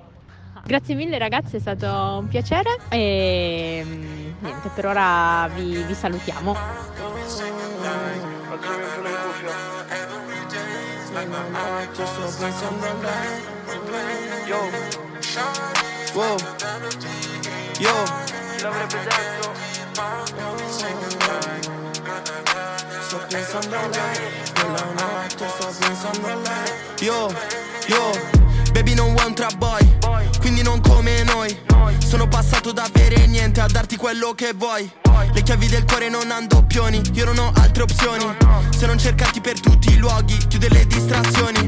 Grazie 0.65 0.93
mille 0.93 1.17
ragazzi, 1.17 1.55
è 1.55 1.59
stato 1.59 1.87
un 2.19 2.27
piacere 2.27 2.77
e 2.89 3.81
mm, 3.83 4.33
niente, 4.41 4.69
per 4.75 4.85
ora 4.87 5.49
vi, 5.55 5.81
vi 5.83 5.93
salutiamo. 5.93 6.55
Yo, 14.47 14.57
wow, 16.15 16.37
yo, 17.79 18.03
chi 18.55 18.61
l'avrebbe 18.61 19.03
detto? 19.03 19.53
Sto 23.01 23.25
pensando 23.27 23.75
a 23.75 23.87
lei, 23.87 24.17
nella 24.55 24.85
notte 24.93 25.47
sto 25.47 25.73
pensando 25.79 26.27
a 26.27 26.35
lei. 26.35 26.71
Yo, 26.99 27.33
yo, 27.87 28.11
baby 28.71 28.93
non 28.93 29.13
vuoi 29.13 29.27
un 29.27 29.33
trap 29.33 29.55
boy, 29.55 29.97
quindi 30.39 30.61
non 30.61 30.81
come 30.81 31.23
noi. 31.23 31.57
Sono 32.05 32.27
passato 32.27 32.71
da 32.71 32.83
avere 32.83 33.25
niente 33.27 33.61
a 33.61 33.67
darti 33.67 33.95
quello 33.95 34.33
che 34.33 34.53
vuoi. 34.53 34.91
Le 35.31 35.41
chiavi 35.43 35.67
del 35.67 35.85
cuore 35.85 36.09
non 36.09 36.31
hanno 36.31 36.47
doppioni, 36.47 37.01
io 37.13 37.25
non 37.25 37.37
ho 37.37 37.51
altre 37.55 37.83
opzioni. 37.83 38.35
Se 38.77 38.85
non 38.85 38.97
cercarti 38.97 39.41
per 39.41 39.59
tutti 39.59 39.93
i 39.93 39.97
luoghi, 39.97 40.37
chiude 40.47 40.69
le 40.69 40.85
distrazioni. 40.85 41.58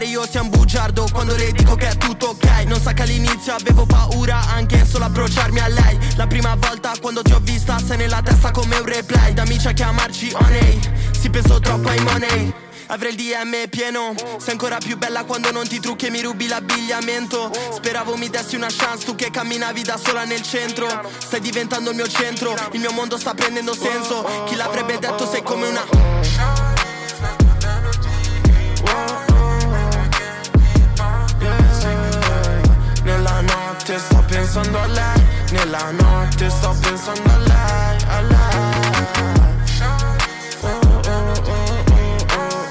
Pensare 0.00 0.06
io 0.06 0.26
sia 0.26 0.40
un 0.40 0.48
bugiardo 0.48 1.06
quando 1.12 1.36
le 1.36 1.52
dico 1.52 1.74
che 1.74 1.88
è 1.88 1.96
tutto 1.98 2.28
ok. 2.28 2.64
Non 2.64 2.80
sa 2.80 2.94
che 2.94 3.02
all'inizio 3.02 3.52
avevo 3.52 3.84
paura 3.84 4.40
anche 4.48 4.86
solo 4.86 5.04
approcciarmi 5.04 5.60
a 5.60 5.68
lei. 5.68 5.98
La 6.16 6.26
prima 6.26 6.54
volta 6.54 6.92
quando 6.98 7.20
ti 7.20 7.32
ho 7.32 7.40
vista 7.40 7.78
sei 7.78 7.98
nella 7.98 8.22
testa 8.22 8.50
come 8.50 8.78
un 8.78 8.86
replay. 8.86 9.34
Da 9.34 9.42
amici 9.42 9.68
a 9.68 9.72
chiamarci 9.72 10.32
Oney, 10.32 10.80
si 11.18 11.28
penso 11.28 11.60
troppo 11.60 11.88
ai 11.88 12.00
money. 12.00 12.52
Avrei 12.86 13.14
il 13.14 13.16
DM 13.16 13.68
pieno 13.68 14.14
Sei 14.38 14.50
ancora 14.50 14.78
più 14.78 14.96
bella 14.96 15.22
quando 15.22 15.52
non 15.52 15.68
ti 15.68 15.78
trucchi 15.78 16.06
e 16.06 16.10
mi 16.10 16.22
rubi 16.22 16.48
l'abbigliamento 16.48 17.48
Speravo 17.74 18.16
mi 18.16 18.28
dessi 18.28 18.56
una 18.56 18.66
chance 18.68 19.04
Tu 19.04 19.14
che 19.14 19.30
camminavi 19.30 19.82
da 19.82 19.96
sola 19.96 20.24
nel 20.24 20.42
centro 20.42 20.88
Stai 21.18 21.38
diventando 21.38 21.90
il 21.90 21.96
mio 21.96 22.08
centro 22.08 22.52
Il 22.72 22.80
mio 22.80 22.90
mondo 22.90 23.16
sta 23.16 23.32
prendendo 23.32 23.74
senso 23.74 24.44
Chi 24.46 24.56
l'avrebbe 24.56 24.98
detto 24.98 25.24
sei 25.24 25.44
come 25.44 25.68
una 25.68 26.69
pensando 34.52 34.80
a 34.80 34.86
lei 34.86 35.26
Nella 35.52 35.90
notte 35.92 36.50
sto 36.50 36.76
pensando 36.80 37.30
a 37.30 37.38
lei 37.38 37.96
A 38.08 38.20
lei. 38.22 38.58
Oh, 40.62 40.68
oh, 40.68 41.00
oh, 41.06 41.32
oh, 41.46 41.84
oh, 41.92 42.34
oh. 42.34 42.68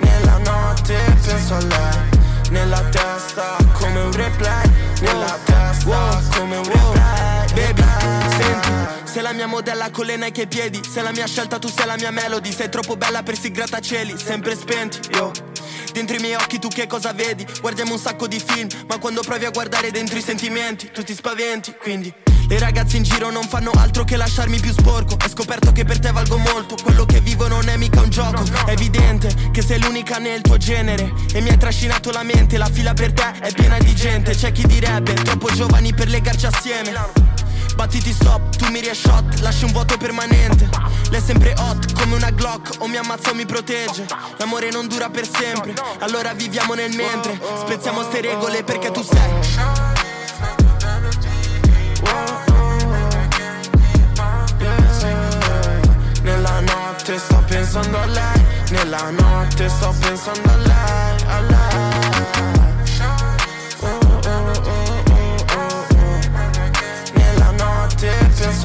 Nella 0.00 0.38
notte 0.38 1.16
penso 1.26 1.54
a 1.54 1.60
lei 1.60 2.08
Nella 2.50 2.80
testa 2.90 3.56
come 3.74 4.00
un 4.00 4.12
replay 4.12 4.70
Nella 5.00 5.38
testa 5.44 6.22
come 6.36 6.56
un 6.56 6.64
replay. 6.64 7.52
Baby, 7.52 7.82
senti 8.38 8.70
Sei 9.04 9.22
la 9.22 9.32
mia 9.32 9.46
modella 9.46 9.90
con 9.90 10.06
le 10.06 10.16
Nike 10.16 10.42
ai 10.42 10.46
piedi 10.46 10.80
Sei 10.82 11.02
la 11.02 11.12
mia 11.12 11.26
scelta, 11.26 11.58
tu 11.58 11.68
sei 11.68 11.86
la 11.86 11.96
mia 11.96 12.10
melody 12.10 12.50
Sei 12.50 12.70
troppo 12.70 12.96
bella 12.96 13.22
per 13.22 13.36
sti 13.36 13.50
grattacieli 13.50 14.16
Sempre 14.18 14.56
spenti, 14.56 15.00
io 15.12 15.30
Dentro 15.92 16.16
i 16.16 16.20
miei 16.20 16.34
occhi 16.34 16.58
tu 16.58 16.68
che 16.68 16.86
cosa 16.86 17.12
vedi? 17.12 17.46
Guardiamo 17.60 17.92
un 17.92 17.98
sacco 17.98 18.26
di 18.26 18.42
film 18.44 18.68
Ma 18.86 18.98
quando 18.98 19.22
provi 19.22 19.44
a 19.44 19.50
guardare 19.50 19.90
dentro 19.90 20.16
i 20.18 20.22
sentimenti 20.22 20.90
Tu 20.92 21.02
ti 21.02 21.14
spaventi, 21.14 21.74
quindi 21.80 22.12
le 22.48 22.60
ragazze 22.60 22.96
in 22.96 23.02
giro 23.02 23.30
non 23.30 23.42
fanno 23.42 23.72
altro 23.72 24.04
che 24.04 24.16
lasciarmi 24.16 24.60
più 24.60 24.70
sporco. 24.70 25.14
Ho 25.14 25.28
scoperto 25.28 25.72
che 25.72 25.84
per 25.84 25.98
te 25.98 26.12
valgo 26.12 26.38
molto 26.38 26.76
Quello 26.80 27.04
che 27.04 27.20
vivo 27.20 27.48
non 27.48 27.68
è 27.68 27.76
mica 27.76 28.00
un 28.00 28.08
gioco. 28.08 28.44
È 28.64 28.70
evidente 28.70 29.50
che 29.50 29.62
sei 29.62 29.80
l'unica 29.80 30.18
nel 30.18 30.42
tuo 30.42 30.56
genere 30.56 31.12
E 31.32 31.40
mi 31.40 31.48
hai 31.48 31.58
trascinato 31.58 32.12
la 32.12 32.22
mente. 32.22 32.56
La 32.56 32.70
fila 32.70 32.94
per 32.94 33.12
te 33.12 33.32
è 33.40 33.52
piena 33.52 33.78
di 33.78 33.92
gente. 33.96 34.32
C'è 34.32 34.52
chi 34.52 34.64
direbbe 34.64 35.14
troppo 35.14 35.48
giovani 35.52 35.92
per 35.92 36.08
legarci 36.08 36.46
assieme 36.46 36.92
Battiti 37.76 38.10
stop, 38.10 38.56
tu 38.56 38.70
mi 38.70 38.82
shot, 38.92 39.40
lasci 39.40 39.64
un 39.64 39.72
vuoto 39.72 39.98
permanente. 39.98 40.68
Lei 41.10 41.20
è 41.20 41.22
sempre 41.22 41.54
hot, 41.58 41.92
come 41.92 42.14
una 42.14 42.30
Glock 42.30 42.76
O 42.78 42.86
mi 42.88 42.96
ammazza 42.96 43.30
o 43.30 43.34
mi 43.34 43.44
protegge. 43.44 44.06
L'amore 44.38 44.70
non 44.70 44.88
dura 44.88 45.10
per 45.10 45.28
sempre 45.28 45.74
Allora 45.98 46.32
viviamo 46.32 46.72
nel 46.74 46.94
mentre. 46.94 47.38
Spezziamo 47.60 48.02
ste 48.04 48.22
regole 48.22 48.64
perché 48.64 48.90
tu 48.90 49.02
sei. 49.02 49.84
Nella 56.22 56.60
notte 56.60 57.18
sto 57.18 57.44
pensando 57.46 57.98
a 57.98 58.06
lei 58.06 58.46
Nella 58.70 59.10
notte 59.10 59.68
sto 59.68 59.94
pensando 60.00 60.50
a 60.50 60.56
lei 60.56 61.22
A 61.26 61.40
lei 61.40 62.05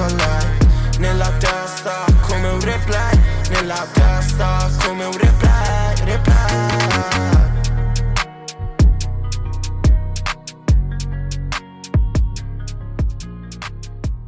penso 0.01 0.03
a 0.03 0.07
lei 0.07 0.99
Nella 0.99 1.31
testa 1.37 2.05
come 2.27 2.49
un 2.49 2.59
replay 2.59 3.19
Nella 3.49 3.87
testa 3.93 4.69
come 4.83 5.05
un 5.05 5.17
replay 5.17 5.95
Replay 6.05 6.69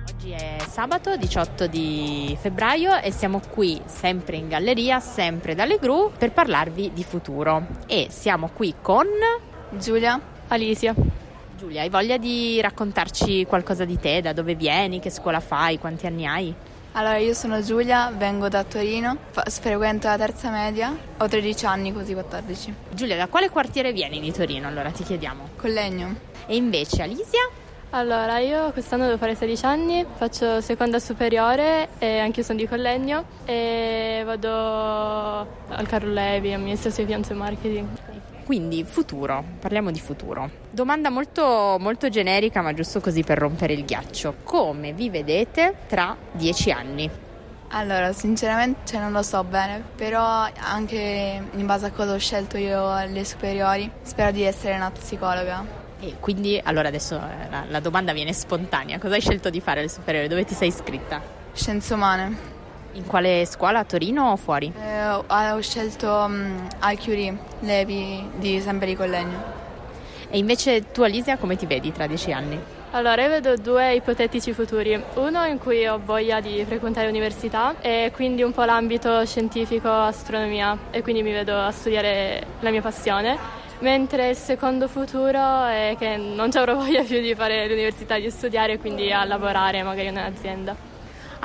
Oggi 0.10 0.32
è 0.32 0.58
sabato 0.70 1.18
18 1.18 1.68
di 1.68 2.38
febbraio 2.40 2.98
e 2.98 3.12
siamo 3.12 3.42
qui 3.50 3.82
sempre 3.86 4.38
in 4.38 4.48
galleria, 4.48 5.00
sempre 5.00 5.56
dalle 5.56 5.78
gru, 5.78 6.12
per 6.18 6.32
parlarvi 6.32 6.92
di 6.94 7.04
futuro. 7.04 7.66
E 7.88 8.08
siamo 8.10 8.50
qui 8.54 8.76
con 8.82 9.08
Giulia, 9.72 10.20
Alicia. 10.48 11.23
Giulia. 11.64 11.82
Hai 11.82 11.90
voglia 11.90 12.18
di 12.18 12.60
raccontarci 12.60 13.46
qualcosa 13.46 13.86
di 13.86 13.98
te, 13.98 14.20
da 14.20 14.34
dove 14.34 14.54
vieni, 14.54 15.00
che 15.00 15.10
scuola 15.10 15.40
fai, 15.40 15.80
quanti 15.80 16.06
anni 16.06 16.28
hai? 16.28 16.54
Allora, 16.92 17.16
io 17.16 17.34
sono 17.34 17.62
Giulia, 17.62 18.12
vengo 18.14 18.50
da 18.50 18.66
Torino, 18.66 19.18
frequento 19.32 20.08
la 20.08 20.18
terza 20.18 20.50
media, 20.50 20.94
ho 21.18 21.26
13 21.26 21.66
anni, 21.66 21.94
quasi 21.94 22.14
14. 22.14 22.74
Giulia, 22.92 23.16
da 23.16 23.28
quale 23.28 23.50
quartiere 23.50 23.94
vieni 23.94 24.20
di 24.20 24.34
Torino? 24.34 24.68
Allora 24.68 24.92
ti 24.92 25.04
chiediamo. 25.04 25.52
Collegno. 25.56 26.14
E 26.48 26.58
invece 26.58 27.02
Alicia? 27.02 27.50
Allora, 27.92 28.40
io 28.40 28.72
quest'anno 28.74 29.06
devo 29.06 29.18
fare 29.18 29.34
16 29.34 29.66
anni, 29.66 30.06
faccio 30.18 30.60
seconda 30.60 31.00
superiore 31.00 31.90
e 31.98 32.20
anche 32.20 32.42
io 32.42 32.46
sono 32.46 32.58
di 32.60 32.68
Collegno 32.68 33.24
e 33.46 34.22
vado 34.26 34.50
al 34.50 35.88
Carlo 35.88 36.12
Levi, 36.12 36.52
amministrazione 36.52 37.08
finanze 37.08 37.32
e 37.32 37.36
marketing. 37.36 37.88
Quindi 38.46 38.84
futuro, 38.84 39.44
parliamo 39.60 39.90
di 39.90 40.00
futuro. 40.00 40.50
Domanda 40.70 41.10
molto, 41.10 41.78
molto 41.80 42.10
generica, 42.10 42.62
ma 42.62 42.74
giusto 42.74 43.00
così 43.00 43.24
per 43.24 43.38
rompere 43.38 43.74
il 43.74 43.86
ghiaccio. 43.86 44.36
Come 44.44 44.92
vi 44.92 45.10
vedete 45.10 45.76
tra 45.88 46.16
dieci 46.32 46.70
anni? 46.72 47.10
Allora, 47.70 48.14
sinceramente 48.14 48.82
cioè, 48.84 49.00
non 49.00 49.12
lo 49.14 49.24
so 49.24 49.44
bene, 49.44 49.84
però 49.96 50.48
anche 50.60 51.42
in 51.52 51.66
base 51.66 51.88
a 51.88 51.92
cosa 51.92 52.14
ho 52.14 52.20
scelto 52.20 52.58
io 52.58 52.92
alle 52.92 53.26
superiori, 53.26 53.90
spero 54.04 54.32
di 54.32 54.44
essere 54.44 54.76
una 54.76 54.92
psicologa. 54.92 55.66
E 56.00 56.18
quindi, 56.20 56.60
allora 56.64 56.90
adesso 56.90 57.16
eh, 57.16 57.50
la, 57.50 57.64
la 57.68 57.80
domanda 57.80 58.14
viene 58.14 58.34
spontanea. 58.34 59.00
Cosa 59.00 59.16
hai 59.16 59.22
scelto 59.22 59.50
di 59.50 59.62
fare 59.62 59.80
alle 59.80 59.90
superiori? 59.90 60.28
Dove 60.28 60.44
ti 60.44 60.54
sei 60.54 60.68
iscritta? 60.68 61.22
Scienze 61.54 61.94
umane. 61.94 62.53
In 62.94 63.08
quale 63.08 63.46
scuola? 63.46 63.80
A 63.80 63.84
Torino 63.86 64.32
o 64.32 64.36
fuori? 64.36 64.72
Eh, 64.80 65.10
ho, 65.10 65.62
scelto 65.62 66.08
um, 66.08 66.68
al 66.80 67.00
Curie, 67.00 67.36
Levi 67.62 68.30
di 68.36 68.60
sempre 68.62 68.86
di 68.86 68.96
Collegno. 68.96 69.62
E 70.30 70.38
invece 70.38 70.92
tu, 70.92 71.02
Alicia, 71.02 71.38
come 71.38 71.56
ti 71.56 71.66
vedi 71.66 71.92
tra 71.92 72.06
dieci 72.06 72.32
anni? 72.32 72.60
Allora, 72.92 73.24
io 73.24 73.30
vedo 73.30 73.56
due 73.56 73.96
ipotetici 73.96 74.54
futuri. 74.54 75.02
Uno 75.16 75.44
in 75.46 75.58
cui 75.58 75.88
ho 75.88 76.00
voglia 76.04 76.40
di 76.40 76.64
frequentare 76.66 77.08
l'università 77.08 77.82
e 77.82 78.12
quindi 78.14 78.44
un 78.44 78.52
po' 78.52 78.64
l'ambito 78.64 79.26
scientifico, 79.26 79.90
astronomia 79.90 80.78
e 80.92 81.02
quindi 81.02 81.24
mi 81.24 81.32
vedo 81.32 81.60
a 81.60 81.72
studiare 81.72 82.46
la 82.60 82.70
mia 82.70 82.82
passione. 82.82 83.62
Mentre 83.80 84.30
il 84.30 84.36
secondo 84.36 84.88
futuro 84.88 85.66
è 85.66 85.96
che 85.98 86.18
non 86.18 86.52
ci 86.52 86.60
avrò 86.60 86.76
voglia 86.82 87.02
più 87.02 87.20
di 87.20 87.34
fare 87.34 87.68
l'università, 87.68 88.20
di 88.20 88.30
studiare 88.30 88.74
e 88.74 88.78
quindi 88.78 89.12
a 89.12 89.24
lavorare 89.24 89.82
magari 89.82 90.10
in 90.10 90.18
un'azienda. 90.18 90.93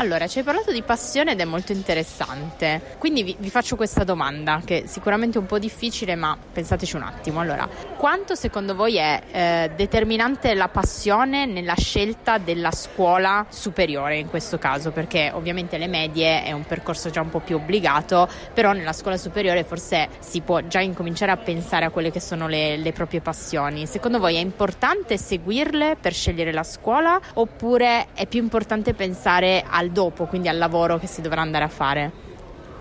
Allora, 0.01 0.29
ci 0.29 0.39
hai 0.39 0.45
parlato 0.45 0.71
di 0.71 0.83
passione 0.83 1.33
ed 1.33 1.41
è 1.41 1.45
molto 1.45 1.73
interessante. 1.73 2.81
Quindi 2.99 3.25
vi, 3.25 3.35
vi, 3.37 3.51
faccio 3.51 3.75
questa 3.75 4.05
domanda, 4.05 4.63
che 4.65 4.85
sicuramente 4.87 5.39
è 5.39 5.41
un 5.41 5.47
po' 5.49 5.59
difficile, 5.59 6.15
ma 6.15 6.39
pensateci 6.53 6.95
un 6.95 7.03
attimo. 7.03 7.41
Allora, 7.41 7.69
quanto 7.97 8.37
secondo 8.37 8.77
voi 8.77 8.97
è 8.97 9.21
eh, 9.33 9.71
determinante 9.75 10.55
la 10.55 10.69
passione 10.69 11.47
nella 11.47 11.75
scelta 11.77 12.39
della 12.39 12.71
scuola 12.71 13.45
superiore 13.49 14.19
in 14.19 14.29
questo 14.29 14.57
caso? 14.57 14.93
Perché 14.93 15.33
ovviamente 15.35 15.79
le 15.79 15.89
medie 15.89 16.45
è 16.45 16.53
un 16.53 16.65
percorso 16.65 17.11
già 17.11 17.21
un 17.21 17.31
po' 17.31 17.41
più 17.41 17.57
obbligato, 17.57 18.29
però 18.55 18.71
nella 18.71 18.93
scuola 18.93 19.17
superiore 19.17 19.65
forse 19.65 20.11
si 20.21 20.43
può 20.43 20.61
già 20.61 20.79
incominciare 20.79 21.33
a 21.33 21.37
pensare 21.37 21.87
a 21.87 21.91
quelle 21.91 22.13
che 22.13 22.21
sono 22.21 22.47
le, 22.47 22.77
le 22.77 22.93
proprie 22.93 23.21
passioni. 23.21 23.85
Secondo 23.87 24.21
voi 24.21 24.37
è 24.37 24.41
importante 24.41 25.19
seguirle 25.19 25.97
per 26.01 26.13
scegliere 26.13 26.53
la 26.53 26.63
scuola 26.63 27.21
oppure 27.35 28.07
è 28.15 28.29
più 28.29 28.41
importante 28.41 28.95
pensare 28.95 29.65
al 29.69 29.87
dopo, 29.91 30.27
quindi 30.27 30.49
al 30.49 30.59
lavoro 30.59 30.99
che 30.99 31.07
si 31.07 31.21
dovrà 31.21 31.41
andare 31.41 31.65
a 31.65 31.69
fare? 31.69 32.27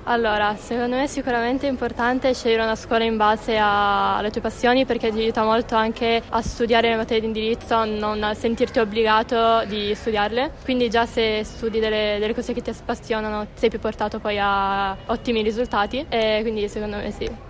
Allora, 0.09 0.55
secondo 0.55 0.95
me 0.95 1.03
è 1.03 1.07
sicuramente 1.07 1.67
importante 1.67 2.33
scegliere 2.33 2.63
una 2.63 2.75
scuola 2.75 3.03
in 3.03 3.17
base 3.17 3.57
a, 3.57 4.15
alle 4.15 4.31
tue 4.31 4.39
passioni 4.39 4.85
perché 4.85 5.11
ti 5.11 5.19
aiuta 5.19 5.43
molto 5.43 5.75
anche 5.75 6.21
a 6.29 6.41
studiare 6.41 6.89
le 6.89 6.95
materie 6.95 7.19
di 7.19 7.27
indirizzo, 7.27 7.83
non 7.83 8.31
sentirti 8.33 8.79
obbligato 8.79 9.65
di 9.65 9.93
studiarle. 9.93 10.51
Quindi 10.63 10.89
già 10.89 11.05
se 11.05 11.43
studi 11.43 11.81
delle, 11.81 12.19
delle 12.19 12.33
cose 12.33 12.53
che 12.53 12.61
ti 12.61 12.69
appassionano 12.69 13.47
sei 13.55 13.69
più 13.69 13.79
portato 13.79 14.19
poi 14.19 14.37
a 14.39 14.95
ottimi 15.07 15.41
risultati 15.41 16.05
e 16.07 16.39
quindi 16.41 16.69
secondo 16.69 16.95
me 16.95 17.11
sì. 17.11 17.46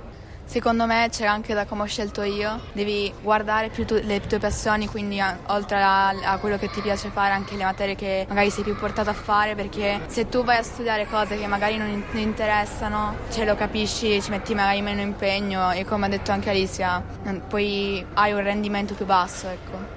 Secondo 0.48 0.86
me 0.86 1.10
c'è 1.12 1.26
anche 1.26 1.54
da 1.54 1.66
come 1.66 1.82
ho 1.82 1.86
scelto 1.86 2.24
io, 2.24 2.62
devi 2.72 3.14
guardare 3.22 3.68
più 3.68 3.86
tu, 3.86 4.00
le 4.02 4.22
tue 4.22 4.40
passioni, 4.40 4.88
quindi 4.88 5.20
a, 5.20 5.38
oltre 5.48 5.76
a, 5.82 6.08
a, 6.08 6.38
quello 6.38 6.58
che 6.58 6.70
ti 6.70 6.80
piace 6.80 7.10
fare, 7.10 7.34
anche 7.34 7.58
le 7.58 7.66
materie 7.66 7.96
che 7.96 8.26
magari 8.30 8.50
sei 8.50 8.64
più 8.64 8.74
portato 8.74 9.10
a 9.10 9.14
fare, 9.14 9.56
perché 9.56 10.00
se 10.08 10.30
tu 10.30 10.46
vai 10.46 10.58
a 10.58 10.64
studiare 10.64 11.06
cose 11.06 11.38
che 11.38 11.48
magari 11.48 11.76
non 11.76 12.02
ti 12.12 12.22
interessano, 12.22 13.18
ce 13.30 13.44
lo 13.44 13.56
capisci, 13.56 14.22
ci 14.22 14.30
metti 14.30 14.56
magari 14.56 14.82
meno 14.82 15.02
impegno 15.02 15.72
e 15.72 15.84
come 15.84 16.06
ha 16.06 16.10
detto 16.10 16.32
anche 16.32 16.50
Alicia, 16.50 17.04
poi 17.50 18.06
hai 18.14 18.32
un 18.32 18.42
rendimento 18.42 18.94
più 18.94 19.06
basso. 19.06 19.50
Ecco 19.50 19.97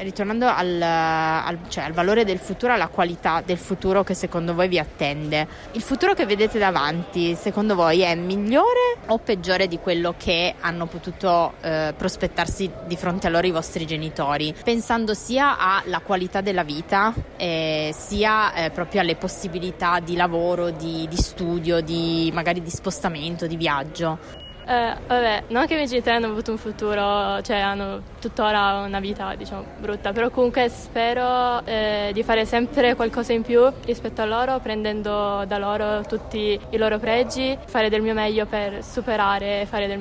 ritornando 0.00 0.46
al, 0.46 0.80
al, 0.80 1.58
cioè 1.68 1.84
al, 1.84 1.92
valore 1.92 2.24
del 2.24 2.38
futuro, 2.38 2.72
alla 2.72 2.88
qualità 2.88 3.42
del 3.44 3.58
futuro 3.58 4.04
che 4.04 4.14
secondo 4.14 4.54
voi 4.54 4.68
vi 4.68 4.78
attende, 4.78 5.46
il 5.72 5.82
futuro 5.82 6.14
che 6.14 6.26
vedete 6.26 6.58
davanti, 6.58 7.34
secondo 7.34 7.74
voi 7.74 8.00
è 8.00 8.14
migliore 8.14 8.98
o 9.06 9.18
peggiore 9.18 9.68
di 9.68 9.78
quello 9.78 10.14
che 10.16 10.54
hanno 10.60 10.86
potuto 10.86 11.54
eh, 11.60 11.94
prospettarsi 11.96 12.70
di 12.86 12.96
fronte 12.96 13.26
a 13.26 13.30
loro 13.30 13.46
i 13.46 13.50
vostri 13.50 13.86
genitori? 13.86 14.54
Pensando 14.62 15.14
sia 15.14 15.58
alla 15.58 16.00
qualità 16.00 16.40
della 16.40 16.64
vita, 16.64 17.14
eh, 17.36 17.94
sia 17.96 18.52
eh, 18.54 18.70
proprio 18.70 19.00
alle 19.00 19.16
possibilità 19.16 20.00
di 20.00 20.16
lavoro, 20.16 20.70
di, 20.70 21.06
di 21.08 21.16
studio, 21.16 21.80
di 21.80 22.30
magari 22.32 22.62
di 22.62 22.70
spostamento, 22.70 23.46
di 23.46 23.56
viaggio. 23.56 24.37
Eh, 24.68 24.94
vabbè, 25.06 25.44
non 25.48 25.64
che 25.64 25.72
i 25.72 25.76
miei 25.76 25.88
genitori 25.88 26.16
hanno 26.16 26.26
avuto 26.26 26.50
un 26.50 26.58
futuro, 26.58 27.40
cioè 27.40 27.56
hanno 27.56 28.02
tuttora 28.20 28.82
una 28.84 29.00
vita, 29.00 29.34
diciamo, 29.34 29.64
brutta, 29.78 30.12
però 30.12 30.28
comunque 30.28 30.68
spero 30.68 31.64
eh, 31.64 32.10
di 32.12 32.22
fare 32.22 32.44
sempre 32.44 32.94
qualcosa 32.94 33.32
in 33.32 33.40
più 33.40 33.66
rispetto 33.86 34.20
a 34.20 34.26
loro, 34.26 34.58
prendendo 34.58 35.46
da 35.46 35.56
loro 35.56 36.02
tutti 36.02 36.60
i 36.68 36.76
loro 36.76 36.98
pregi, 36.98 37.56
fare 37.64 37.88
del 37.88 38.02
mio 38.02 38.12
meglio 38.12 38.44
per 38.44 38.84
superare, 38.84 39.64
fare 39.64 39.86
del, 39.86 40.00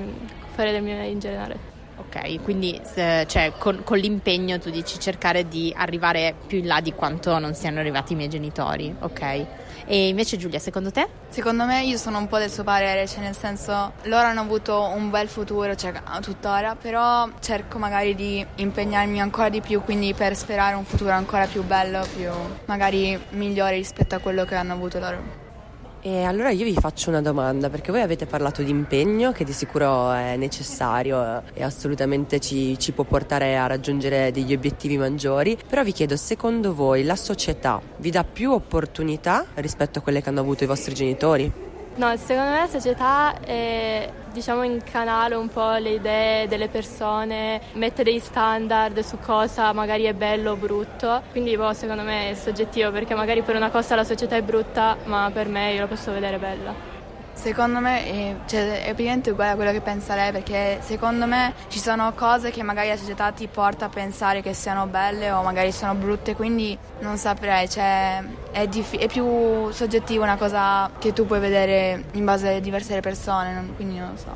fare 0.54 0.74
del 0.74 0.84
mio 0.84 0.98
meglio 0.98 1.12
in 1.14 1.20
generale. 1.20 1.77
Ok, 2.08 2.42
quindi 2.42 2.80
se, 2.84 3.26
cioè, 3.28 3.52
con, 3.58 3.84
con, 3.84 3.98
l'impegno 3.98 4.58
tu 4.60 4.70
dici 4.70 4.98
cercare 4.98 5.48
di 5.48 5.74
arrivare 5.76 6.34
più 6.48 6.60
in 6.60 6.68
là 6.68 6.80
di 6.80 6.94
quanto 6.94 7.38
non 7.38 7.54
siano 7.54 7.80
arrivati 7.80 8.14
i 8.14 8.16
miei 8.16 8.30
genitori, 8.30 8.96
ok? 8.98 9.46
E 9.86 10.08
invece 10.08 10.38
Giulia, 10.38 10.58
secondo 10.60 10.90
te? 10.90 11.08
Secondo 11.28 11.66
me 11.66 11.84
io 11.84 11.98
sono 11.98 12.18
un 12.18 12.28
po' 12.28 12.38
del 12.38 12.50
suo 12.50 12.64
parere, 12.64 13.08
cioè 13.08 13.22
nel 13.22 13.36
senso 13.36 13.94
loro 14.04 14.28
hanno 14.28 14.42
avuto 14.42 14.84
un 14.84 15.10
bel 15.10 15.28
futuro, 15.28 15.76
cioè 15.76 15.94
tuttora, 16.22 16.76
però 16.76 17.30
cerco 17.42 17.78
magari 17.78 18.16
di 18.16 18.46
impegnarmi 18.56 19.20
ancora 19.20 19.50
di 19.50 19.60
più, 19.60 19.82
quindi 19.82 20.14
per 20.14 20.36
sperare 20.36 20.76
un 20.76 20.86
futuro 20.86 21.12
ancora 21.12 21.46
più 21.46 21.64
bello, 21.64 22.06
più 22.16 22.30
magari 22.66 23.20
migliore 23.32 23.76
rispetto 23.76 24.16
a 24.16 24.20
quello 24.20 24.46
che 24.46 24.56
hanno 24.56 24.74
avuto 24.74 25.00
loro. 25.00 25.47
E 26.02 26.24
allora 26.24 26.52
io 26.52 26.64
vi 26.64 26.74
faccio 26.74 27.10
una 27.10 27.22
domanda, 27.22 27.70
perché 27.70 27.92
voi 27.92 28.02
avete 28.02 28.26
parlato 28.26 28.62
di 28.62 28.70
impegno, 28.70 29.32
che 29.32 29.44
di 29.44 29.52
sicuro 29.52 30.12
è 30.12 30.38
necessario 30.38 31.42
e 31.54 31.64
assolutamente 31.64 32.40
ci, 32.40 32.78
ci, 32.80 32.92
può 32.92 33.04
portare 33.04 33.58
a 33.58 33.68
raggiungere 33.68 34.32
degli 34.32 34.54
obiettivi 34.54 34.98
maggiori, 34.98 35.58
però 35.68 35.84
vi 35.84 35.92
chiedo, 35.92 36.16
secondo 36.16 36.74
voi 36.74 37.04
la 37.04 37.16
società 37.16 37.82
vi 37.98 38.12
dà 38.12 38.24
più 38.24 38.52
opportunità 38.52 39.46
rispetto 39.56 40.00
a 40.00 40.02
quelle 40.02 40.22
che 40.22 40.30
hanno 40.30 40.42
avuto 40.42 40.64
i 40.64 40.68
vostri 40.68 40.94
genitori? 40.94 41.67
No, 41.98 42.16
secondo 42.16 42.52
me 42.52 42.60
la 42.60 42.68
società 42.68 43.40
è, 43.40 44.08
diciamo, 44.32 44.62
incanala 44.62 45.36
un 45.36 45.48
po' 45.48 45.74
le 45.78 45.96
idee 45.96 46.48
delle 46.48 46.68
persone, 46.68 47.60
mette 47.74 48.04
dei 48.04 48.20
standard 48.20 49.00
su 49.00 49.18
cosa 49.18 49.74
magari 49.74 50.04
è 50.04 50.14
bello 50.14 50.52
o 50.52 50.56
brutto, 50.56 51.24
quindi 51.32 51.58
boh, 51.58 51.74
secondo 51.74 52.04
me 52.04 52.30
è 52.30 52.34
soggettivo 52.36 52.92
perché 52.92 53.16
magari 53.16 53.42
per 53.42 53.56
una 53.56 53.72
cosa 53.72 53.96
la 53.96 54.04
società 54.04 54.36
è 54.36 54.44
brutta, 54.44 54.96
ma 55.06 55.32
per 55.34 55.48
me 55.48 55.74
io 55.74 55.80
la 55.80 55.88
posso 55.88 56.12
vedere 56.12 56.38
bella. 56.38 56.97
Secondo 57.38 57.80
me 57.80 58.04
è, 58.04 58.36
cioè, 58.48 58.82
è 58.82 58.86
praticamente 58.86 59.30
uguale 59.30 59.52
a 59.52 59.56
quello 59.56 59.72
che 59.72 59.80
pensa 59.80 60.16
lei 60.16 60.32
perché 60.32 60.80
secondo 60.82 61.28
me 61.28 61.54
ci 61.68 61.78
sono 61.78 62.12
cose 62.14 62.50
che 62.50 62.64
magari 62.64 62.90
la 62.90 62.98
società 62.98 63.32
ti 63.32 63.48
porta 63.48 63.86
a 63.86 63.90
pensare 63.90 64.42
che 64.42 64.54
siano 64.54 64.88
belle 64.88 65.30
o 65.30 65.44
magari 65.44 65.72
sono 65.72 65.94
brutte, 65.94 66.36
quindi 66.36 66.76
non 67.00 67.16
saprei, 67.18 67.70
cioè, 67.70 68.24
è, 68.52 68.68
diff- 68.68 68.98
è, 68.98 69.08
più 69.08 69.70
soggettivo 69.70 70.24
una 70.24 70.36
cosa 70.36 70.90
che 70.98 71.14
tu 71.14 71.28
puoi 71.28 71.40
vedere 71.40 72.06
in 72.14 72.26
base 72.26 72.56
a 72.56 72.60
diverse 72.60 73.00
persone, 73.02 73.54
non, 73.54 73.76
quindi 73.76 74.00
non 74.00 74.10
lo 74.12 74.18
so. 74.18 74.36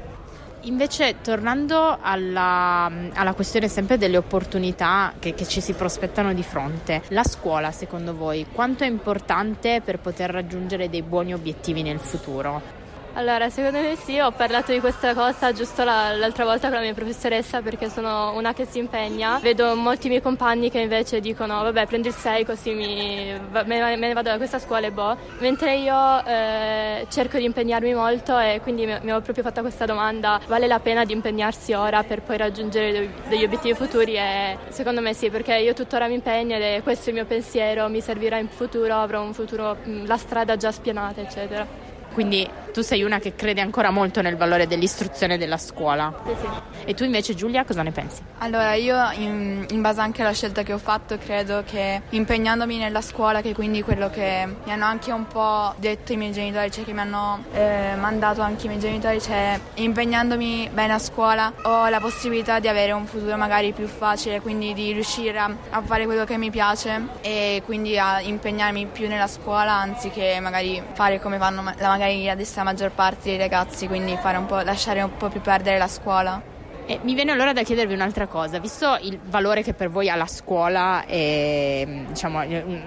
Invece, 0.66 1.22
tornando 1.22 1.98
alla, 2.00 2.90
alla, 3.14 3.34
questione 3.34 3.68
sempre 3.68 3.98
delle 3.98 4.18
opportunità 4.18 5.14
che, 5.18 5.34
che, 5.34 5.48
ci 5.48 5.60
si 5.60 5.74
prospettano 5.74 6.34
di 6.34 6.44
fronte, 6.44 7.02
la 7.08 7.24
scuola, 7.24 7.72
secondo 7.72 8.16
voi, 8.16 8.46
quanto 8.52 8.84
è 8.84 8.88
importante 8.88 9.82
per 9.84 9.98
poter 9.98 10.30
raggiungere 10.30 10.88
dei 10.88 11.02
buoni 11.02 11.34
obiettivi 11.34 11.82
nel 11.82 12.00
futuro? 12.00 12.81
Allora, 13.14 13.50
secondo 13.50 13.80
me 13.80 13.98
sì, 13.98 14.20
ho 14.20 14.32
parlato 14.32 14.72
di 14.72 14.80
questa 14.80 15.14
cosa 15.14 15.52
giusto 15.52 15.84
la, 15.84 16.16
l'altra 16.16 16.46
volta 16.46 16.70
con 16.70 16.78
la 16.78 16.82
mia 16.82 16.94
professoressa 16.94 17.62
perché 17.62 17.90
sono 17.90 18.34
una 18.38 18.54
che 18.54 18.66
si 18.66 18.80
impegna. 18.80 19.38
Vedo 19.40 19.76
molti 19.76 20.08
miei 20.08 20.22
compagni 20.22 20.72
che 20.72 20.80
invece 20.80 21.20
dicono 21.20 21.62
vabbè 21.62 21.88
prendi 21.88 22.08
il 22.08 22.14
6 22.14 22.46
così 22.46 22.74
mi, 22.74 23.38
me, 23.66 23.96
ne 23.98 24.14
vado 24.14 24.30
da 24.30 24.38
questa 24.38 24.60
scuola 24.60 24.88
e 24.88 24.92
boh. 24.92 25.18
Mentre 25.40 25.76
io 25.76 26.26
eh, 26.26 27.06
cerco 27.10 27.38
di 27.38 27.44
impegnarmi 27.44 27.94
molto 27.94 28.40
e 28.40 28.62
quindi 28.64 28.86
mi, 28.86 28.98
mi 29.02 29.12
ho 29.12 29.20
proprio 29.20 29.44
fatta 29.44 29.60
questa 29.60 29.86
domanda, 29.86 30.40
vale 30.48 30.68
la 30.68 30.80
pena 30.80 31.04
di 31.04 31.12
impegnarsi 31.12 31.74
ora 31.74 32.04
per 32.04 32.22
poi 32.22 32.38
raggiungere 32.38 33.12
degli 33.28 33.44
obiettivi 33.44 33.76
futuri? 33.76 34.16
E 34.16 34.58
secondo 34.70 35.02
me 35.02 35.14
sì, 35.14 35.30
perché 35.30 35.58
io 35.58 35.74
tuttora 35.74 36.08
mi 36.08 36.14
impegno 36.14 36.56
ed 36.56 36.62
è 36.62 36.82
questo 36.82 37.10
il 37.10 37.16
mio 37.16 37.26
pensiero, 37.26 37.90
mi 37.90 38.00
servirà 38.00 38.38
in 38.38 38.48
futuro, 38.48 38.96
avrò 38.96 39.22
un 39.22 39.34
futuro, 39.34 39.76
la 40.06 40.18
strada 40.18 40.56
già 40.56 40.72
spianata 40.72 41.20
eccetera. 41.20 41.90
Quindi 42.14 42.46
tu 42.72 42.82
sei 42.82 43.04
una 43.04 43.20
che 43.20 43.36
crede 43.36 43.62
ancora 43.62 43.92
molto 43.92 44.22
nel 44.22 44.38
valore 44.38 44.68
dell'istruzione 44.68 45.38
della 45.38 45.58
scuola. 45.58 46.14
Sì, 46.26 46.34
sì. 46.40 46.48
E 46.86 46.94
tu 46.94 47.04
invece 47.04 47.36
Giulia 47.36 47.64
cosa 47.64 47.84
ne 47.84 47.92
pensi? 47.92 48.22
Allora 48.40 48.74
io 48.74 48.98
in, 49.18 49.66
in, 49.70 49.82
base 49.82 50.02
anche 50.02 50.22
alla 50.22 50.34
scelta 50.34 50.64
che 50.64 50.74
ho 50.74 50.78
fatto 50.78 51.18
credo 51.18 51.64
che 51.66 52.02
impegnandomi 52.10 52.78
nella 52.78 53.02
scuola, 53.02 53.42
che 53.42 53.54
quindi 53.54 53.84
quello 53.84 54.10
che 54.10 54.48
mi 54.64 54.72
hanno 54.72 54.86
anche 54.86 55.12
un 55.12 55.28
po' 55.28 55.74
detto 55.78 56.14
i 56.14 56.18
miei 56.18 56.32
genitori, 56.32 56.72
cioè 56.72 56.84
che 56.84 56.94
mi 56.94 57.02
hanno 57.02 57.44
eh, 57.54 57.94
mandato 58.00 58.42
anche 58.42 58.66
i 58.66 58.70
miei 58.70 58.80
genitori, 58.80 59.22
cioè 59.22 59.60
impegnandomi 59.76 60.70
bene 60.74 60.94
a 60.94 61.00
scuola 61.00 61.54
ho 61.64 61.88
la 61.90 62.00
possibilità 62.00 62.60
di 62.60 62.68
avere 62.68 62.94
un 62.94 63.06
futuro 63.06 63.38
magari 63.38 63.74
più 63.74 63.88
facile, 63.88 64.42
quindi 64.42 64.74
di 64.74 64.92
riuscire 64.94 65.38
a, 65.38 65.54
a 65.70 65.82
fare 65.82 66.06
quello 66.06 66.26
che 66.26 66.38
mi 66.38 66.50
piace 66.50 67.08
e 67.22 67.62
quindi 67.66 67.98
a 68.00 68.22
impegnarmi 68.22 68.88
più 68.88 69.08
nella 69.08 69.28
scuola 69.28 69.74
anziché 69.74 70.40
magari 70.40 70.82
fare 70.94 71.20
come 71.20 71.38
fanno 71.38 71.62
la 71.78 71.88
magari 71.88 72.30
adesso 72.30 72.61
la 72.62 72.64
maggior 72.64 72.92
parte 72.92 73.30
dei 73.30 73.38
ragazzi, 73.38 73.88
quindi 73.88 74.16
un 74.38 74.46
lasciare 74.62 75.02
un 75.02 75.18
po' 75.18 75.30
più 75.30 75.42
perdere 75.42 75.80
la 75.80 75.88
scuola. 75.88 76.51
E 76.92 77.00
mi 77.04 77.14
viene 77.14 77.32
allora 77.32 77.54
da 77.54 77.64
chiedervi 77.64 77.94
un'altra 77.94 78.28
cosa, 78.28 78.60
visto 78.60 78.98
il 79.04 79.18
valore 79.30 79.64
che 79.64 79.74
per 79.74 79.90
voi 79.90 80.10
ha 80.10 80.16
la 80.16 80.28
scuola 80.28 81.06
e 81.06 82.04
diciamo, 82.10 82.44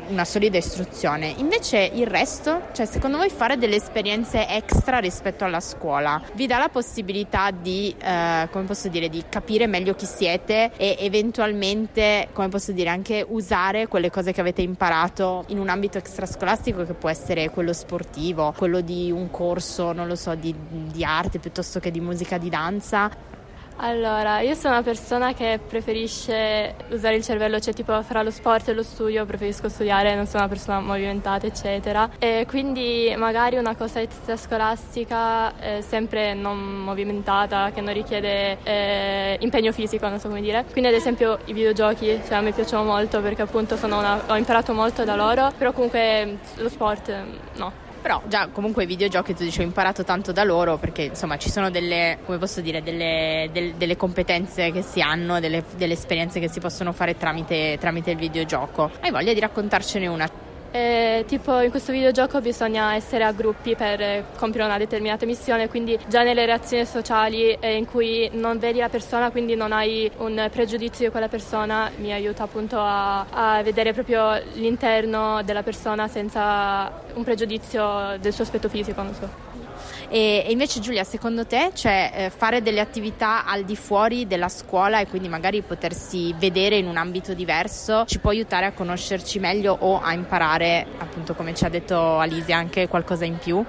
una 0.09 0.27
solida 0.27 0.59
istruzione, 0.59 1.33
invece 1.39 1.91
il 1.91 2.07
resto, 2.07 2.65
cioè 2.75 2.85
secondo 2.85 3.17
voi 3.17 3.31
fare 3.31 3.57
delle 3.57 3.77
esperienze 3.77 4.47
extra 4.47 4.99
rispetto 4.99 5.47
alla 5.47 5.61
scuola, 5.61 6.21
vi 6.35 6.47
dà 6.47 6.59
la 6.59 6.69
possibilità 6.69 7.51
di, 7.51 7.95
eh, 7.99 8.47
come 8.51 8.65
posso 8.65 8.89
dire, 8.89 9.09
di 9.09 9.25
capire 9.27 9.67
meglio 9.67 9.95
chi 9.95 10.05
siete 10.05 10.73
e 10.77 10.97
eventualmente, 11.01 12.29
come 12.35 12.51
posso 12.51 12.73
dire, 12.73 12.91
anche 12.91 13.25
usare 13.27 13.89
quelle 13.89 14.11
cose 14.11 14.33
che 14.33 14.41
avete 14.43 14.61
imparato 14.61 15.45
in 15.47 15.59
un 15.59 15.71
ambito 15.71 15.97
extrascolastico 15.97 16.85
che 16.85 16.93
può 16.93 17.09
essere 17.09 17.49
quello 17.49 17.73
sportivo, 17.73 18.53
quello 18.55 18.83
di 18.83 19.11
un 19.11 19.31
corso, 19.31 19.93
non 19.93 20.07
lo 20.07 20.15
so, 20.15 20.35
di, 20.35 20.55
di 20.69 21.03
arte 21.03 21.39
piuttosto 21.39 21.81
che 21.81 21.91
di 21.91 22.01
musica, 22.01 22.37
di 22.37 22.51
danza 22.51 23.33
Allora, 23.77 24.41
io 24.41 24.55
sono 24.55 24.75
una 24.75 24.83
persona 24.85 25.35
che 25.35 25.59
preferisce 25.67 26.77
usare 26.91 27.17
il 27.17 27.25
cervello, 27.25 27.59
cioè 27.59 27.75
tipo 27.75 28.01
fra 28.03 28.23
lo 28.23 28.31
sport 28.31 28.69
e 28.69 28.73
lo 28.73 28.85
studio 28.85 29.27
preferisco 29.27 29.69
studiare, 29.69 30.15
non 30.15 30.27
sono 30.27 30.45
una 30.45 30.49
persona 30.49 30.81
movimentata, 30.81 31.47
eccetera. 31.47 32.09
E 32.19 32.47
quindi 32.49 33.13
magari 33.19 33.57
una 33.57 33.75
cosa 33.75 34.01
extrascolastica 34.01 35.59
eh, 35.59 35.83
sempre 35.83 36.35
non 36.35 36.57
movimentata, 36.59 37.73
che 37.73 37.81
non 37.81 37.93
richiede 37.93 38.59
eh, 38.63 39.39
impegno 39.41 39.73
fisico, 39.73 40.09
non 40.09 40.21
so 40.21 40.29
come 40.29 40.41
dire. 40.41 40.65
Quindi 40.71 40.89
ad 40.91 40.95
esempio 40.95 41.39
i 41.47 41.53
videogiochi, 41.53 42.21
cioè 42.27 42.47
a 42.47 42.53
piacciono 42.53 42.85
molto 42.85 43.21
perché 43.21 43.43
appunto 43.43 43.77
una, 43.83 44.23
ho 44.27 44.37
imparato 44.37 44.73
molto 44.73 45.03
da 45.05 45.17
loro, 45.17 45.53
però 45.59 45.73
comunque 45.73 46.39
lo 46.57 46.69
sport 46.69 47.13
no. 47.57 47.84
Però 48.05 48.21
già 48.27 48.49
comunque 48.49 48.83
i 48.83 48.87
videogiochi 48.87 49.33
tu 49.35 49.45
dici 49.45 49.61
ho 49.61 49.63
imparato 49.63 50.05
tanto 50.05 50.31
da 50.31 50.45
loro 50.45 50.77
perché 50.77 51.05
insomma 51.05 51.39
ci 51.39 51.49
sono 51.49 51.71
delle, 51.71 52.19
come 52.27 52.37
posso 52.37 52.61
dire, 52.61 52.83
delle, 52.83 53.49
delle, 53.51 53.79
delle 53.79 53.97
competenze 53.97 54.71
che 54.73 54.83
si 54.83 55.01
hanno, 55.01 55.41
delle, 55.41 55.65
delle, 55.79 55.95
esperienze 55.95 56.39
che 56.39 56.51
si 56.51 56.61
possono 56.61 56.93
fare 56.93 57.17
tramite, 57.17 57.79
tramite 57.81 58.11
il 58.11 58.19
videogioco. 58.19 58.91
Hai 59.01 59.11
voglia 59.11 59.33
di 59.33 59.41
raccontarcene 59.41 60.07
una? 60.07 60.44
Eh, 60.77 61.25
tipo 61.29 61.61
in 61.61 61.71
questo 61.71 61.93
videogioco 61.93 62.41
bisogna 62.41 62.97
essere 62.97 63.23
a 63.23 63.31
gruppi 63.31 63.77
per 63.77 64.25
compiere 64.37 64.67
una 64.67 64.77
determinata 64.77 65.25
missione, 65.25 65.69
quindi 65.69 65.97
già 66.09 66.25
nelle 66.25 66.45
reazioni 66.47 66.85
sociali 66.85 67.53
eh, 67.53 67.77
in 67.77 67.87
cui 67.87 68.29
non 68.33 68.59
vedi 68.59 68.81
la 68.81 68.89
persona, 68.89 69.31
quindi 69.31 69.55
non 69.55 69.71
hai 69.71 70.11
un 70.17 70.49
pregiudizio 70.51 71.05
di 71.05 71.11
quella 71.13 71.29
persona, 71.29 71.93
mi 71.99 72.13
aiuta 72.13 72.43
appunto 72.43 72.81
a, 72.81 73.25
a 73.31 73.63
vedere 73.63 73.93
proprio 73.93 74.33
l'interno 74.55 75.45
della 75.45 75.63
persona 75.63 76.09
senza 76.09 76.91
un 77.15 77.23
pregiudizio 77.23 78.17
del 78.19 78.33
suo 78.33 78.43
aspetto 78.43 78.69
fisico, 78.69 79.01
non 79.01 79.15
so. 79.15 79.64
E, 80.09 80.45
e 80.47 80.51
invece 80.51 80.81
Giulia, 80.81 81.05
secondo 81.05 81.47
te, 81.47 81.71
cioè, 81.75 82.13
eh, 82.15 82.31
fare 82.31 82.63
delle 82.63 82.81
attività 82.81 83.45
al 83.45 83.65
di 83.65 83.77
fuori 83.77 84.27
della 84.27 84.49
scuola 84.49 85.01
e 85.01 85.07
quindi 85.07 85.29
magari 85.29 85.63
potersi 85.63 86.35
vedere 86.39 86.77
in 86.77 86.87
un 86.87 86.97
ambito 86.97 87.35
diverso 87.35 88.05
ci 88.07 88.19
può 88.19 88.31
aiutare 88.31 88.67
a 88.67 88.73
conoscerci 88.73 89.39
meglio 89.39 89.77
o 89.79 90.01
a 90.01 90.13
imparare, 90.13 90.87
appunto 90.99 91.35
come 91.35 91.55
ci 91.55 91.65
ha 91.65 91.69
detto 91.69 92.19
Alisia, 92.19 92.57
anche 92.57 92.89
qualcosa 92.89 93.25
in 93.25 93.39
più? 93.39 93.65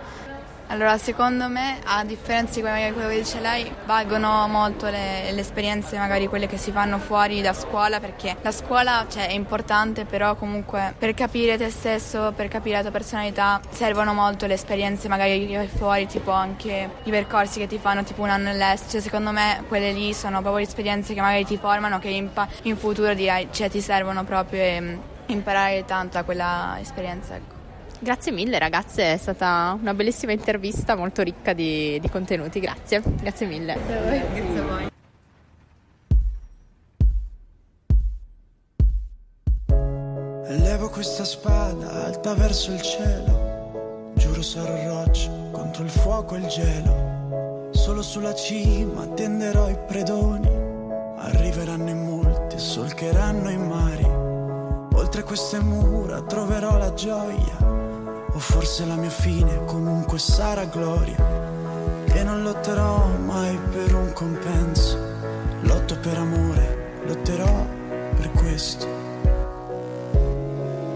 Allora, 0.67 0.97
secondo 0.97 1.47
me, 1.47 1.79
a 1.83 2.03
differenza 2.03 2.55
di 2.55 2.61
quello 2.61 3.07
che 3.07 3.17
dice 3.17 3.39
lei, 3.39 3.71
valgono 3.85 4.47
molto 4.47 4.87
le, 4.87 5.31
le, 5.31 5.39
esperienze, 5.39 5.95
magari 5.97 6.27
quelle 6.27 6.47
che 6.47 6.57
si 6.57 6.71
fanno 6.71 6.97
fuori 6.97 7.39
da 7.41 7.53
scuola, 7.53 7.99
perché 7.99 8.35
la 8.41 8.51
scuola 8.51 9.05
cioè, 9.07 9.27
è 9.27 9.33
importante, 9.33 10.05
però 10.05 10.35
comunque 10.35 10.95
per 10.97 11.13
capire 11.13 11.55
te 11.57 11.69
stesso, 11.69 12.33
per 12.35 12.47
capire 12.47 12.77
la 12.77 12.81
tua 12.81 12.91
personalità, 12.91 13.61
servono 13.69 14.15
molto 14.15 14.47
le 14.47 14.55
esperienze 14.55 15.07
magari 15.07 15.69
fuori, 15.75 16.07
tipo 16.07 16.31
anche 16.31 16.89
i 17.03 17.11
percorsi 17.11 17.59
che 17.59 17.67
ti 17.67 17.77
fanno 17.77 18.03
tipo 18.03 18.23
un 18.23 18.29
anno 18.29 18.49
all'estero. 18.49 18.89
Cioè, 18.93 19.01
secondo 19.01 19.31
me 19.31 19.63
quelle 19.67 19.91
lì 19.91 20.13
sono 20.15 20.41
proprio 20.41 20.63
le 20.63 20.67
esperienze 20.69 21.13
che 21.13 21.21
magari 21.21 21.45
ti 21.45 21.57
formano, 21.57 21.99
che 21.99 22.09
in, 22.09 22.27
in 22.63 22.75
futuro 22.75 23.13
direi, 23.13 23.49
cioè, 23.51 23.69
ti 23.69 23.81
servono 23.81 24.23
proprio 24.23 24.61
e 24.61 24.81
mm, 24.81 24.97
imparare 25.27 25.85
tanto 25.85 26.17
da 26.17 26.23
quella 26.23 26.77
esperienza. 26.81 27.54
Grazie 27.99 28.31
mille 28.31 28.59
ragazze, 28.59 29.13
è 29.13 29.17
stata 29.17 29.77
una 29.79 29.93
bellissima 29.93 30.31
intervista 30.31 30.95
molto 30.95 31.21
ricca 31.21 31.53
di, 31.53 31.99
di 31.99 32.09
contenuti, 32.09 32.59
grazie, 32.59 33.01
grazie 33.03 33.47
mille. 33.47 33.73
Grazie 33.73 33.97
a 33.97 34.01
voi. 34.01 34.19
Grazie 34.33 34.59
a 34.59 34.63
voi. 34.63 34.93
Levo 40.47 40.89
questa 40.89 41.23
spada 41.23 42.05
alta 42.05 42.33
verso 42.35 42.71
il 42.71 42.81
cielo, 42.81 44.11
giuro 44.15 44.41
sarò 44.41 45.03
roccia 45.03 45.31
contro 45.51 45.83
il 45.83 45.89
fuoco 45.89 46.35
e 46.35 46.39
il 46.39 46.47
gelo. 46.47 47.69
Solo 47.71 48.01
sulla 48.01 48.33
cima 48.33 49.07
tenderò 49.07 49.69
i 49.69 49.77
predoni, 49.87 50.49
arriveranno 51.17 51.89
in 51.89 52.03
molti 52.03 52.57
solcheranno 52.57 53.49
i 53.49 53.57
mari. 53.57 54.05
Oltre 54.93 55.23
queste 55.23 55.59
mura 55.59 56.21
troverò 56.21 56.77
la 56.77 56.93
gioia 56.93 57.64
o 58.35 58.39
forse 58.39 58.85
la 58.85 58.95
mia 58.95 59.09
fine 59.09 59.63
comunque 59.63 60.19
sarà 60.19 60.65
gloria. 60.65 61.15
E 62.05 62.23
non 62.23 62.43
lotterò 62.43 63.07
mai 63.25 63.57
per 63.71 63.95
un 63.95 64.11
compenso. 64.11 64.97
Lotto 65.61 65.97
per 65.99 66.17
amore, 66.17 67.01
lotterò 67.05 67.65
per 68.17 68.31
questo. 68.31 68.87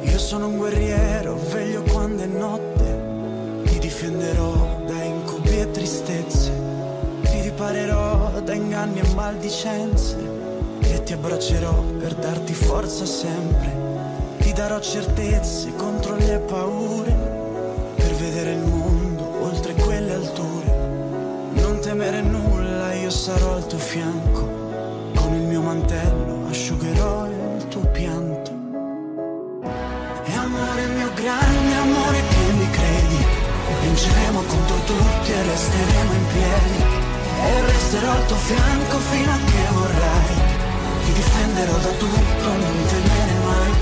Io 0.02 0.18
sono 0.18 0.48
un 0.48 0.58
guerriero, 0.58 1.40
veglio 1.50 1.82
quando 1.84 2.24
è 2.24 2.26
notte. 2.26 3.64
Ti 3.70 3.80
difenderò 3.80 4.82
da 4.86 5.02
incubi 5.02 5.60
e 5.60 5.72
tristezze. 5.72 6.52
Ti 7.22 7.42
riparerò 7.42 8.42
da 8.42 8.54
inganni 8.54 9.00
e 9.00 9.14
maldicenze. 9.14 10.18
E 10.82 11.04
ti 11.04 11.14
abbraccerò 11.14 11.74
per 12.00 12.16
darti 12.16 12.54
forza 12.54 13.06
sempre. 13.06 13.88
Ti 14.40 14.52
darò 14.52 14.80
certezze 14.80 15.74
contro 15.76 16.16
le 16.16 16.40
paure 16.40 17.29
temere 21.90 22.22
nulla, 22.22 22.94
io 22.94 23.10
sarò 23.10 23.56
al 23.56 23.66
tuo 23.66 23.80
fianco. 23.80 24.44
Con 25.16 25.34
il 25.34 25.42
mio 25.42 25.60
mantello 25.60 26.46
asciugherò 26.48 27.26
il 27.26 27.68
tuo 27.68 27.82
pianto. 27.90 28.52
E 30.30 30.32
amore 30.36 30.86
mio 30.86 31.12
grande 31.16 31.74
amore 31.88 32.20
che 32.30 32.44
mi 32.60 32.70
credi, 32.70 33.20
vinceremo 33.82 34.40
contro 34.40 34.76
tutti 34.86 35.32
e 35.32 35.42
resteremo 35.42 36.14
in 36.14 36.26
piedi. 36.34 36.78
E 37.48 37.66
resterò 37.66 38.12
al 38.12 38.26
tuo 38.28 38.38
fianco 38.38 38.98
fino 39.10 39.32
a 39.32 39.40
che 39.50 39.64
vorrai. 39.74 40.36
Ti 41.06 41.12
difenderò 41.12 41.74
da 41.74 41.94
tutto, 42.04 42.48
non 42.64 42.78
temere 42.86 43.36
mai. 43.50 43.74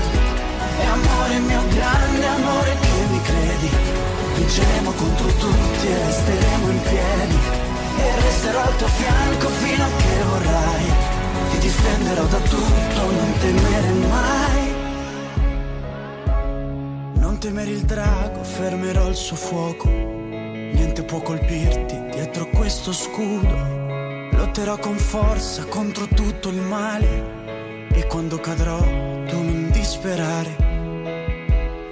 E 0.80 0.84
amore 0.96 1.38
mio 1.40 1.62
grande 1.76 2.26
amore 2.26 2.76
che 2.80 3.06
mi 3.10 3.20
credi 3.20 3.70
Vinceremo 4.36 4.92
contro 4.92 5.26
tutti 5.26 5.86
e 5.88 6.04
resteremo 6.06 6.70
in 6.70 6.82
piedi 6.82 7.57
Resterò 8.28 8.60
al 8.60 8.76
tuo 8.76 8.88
fianco 8.88 9.48
fino 9.48 9.84
a 9.84 9.88
che 9.96 10.22
vorrai. 10.22 10.84
Ti 11.50 11.58
difenderò 11.60 12.24
da 12.26 12.38
tutto, 12.40 13.10
non 13.10 13.32
temere 13.40 13.92
mai. 14.06 14.74
Non 17.14 17.38
temere 17.38 17.70
il 17.70 17.84
drago, 17.84 18.42
fermerò 18.42 19.08
il 19.08 19.16
suo 19.16 19.34
fuoco. 19.34 19.88
Niente 19.88 21.04
può 21.04 21.22
colpirti 21.22 21.98
dietro 22.10 22.50
questo 22.50 22.92
scudo. 22.92 23.56
Lotterò 24.32 24.76
con 24.76 24.98
forza 24.98 25.64
contro 25.64 26.06
tutto 26.08 26.50
il 26.50 26.60
male. 26.60 27.88
E 27.94 28.06
quando 28.08 28.38
cadrò 28.40 28.78
tu 28.78 29.42
non 29.42 29.70
disperare. 29.72 30.54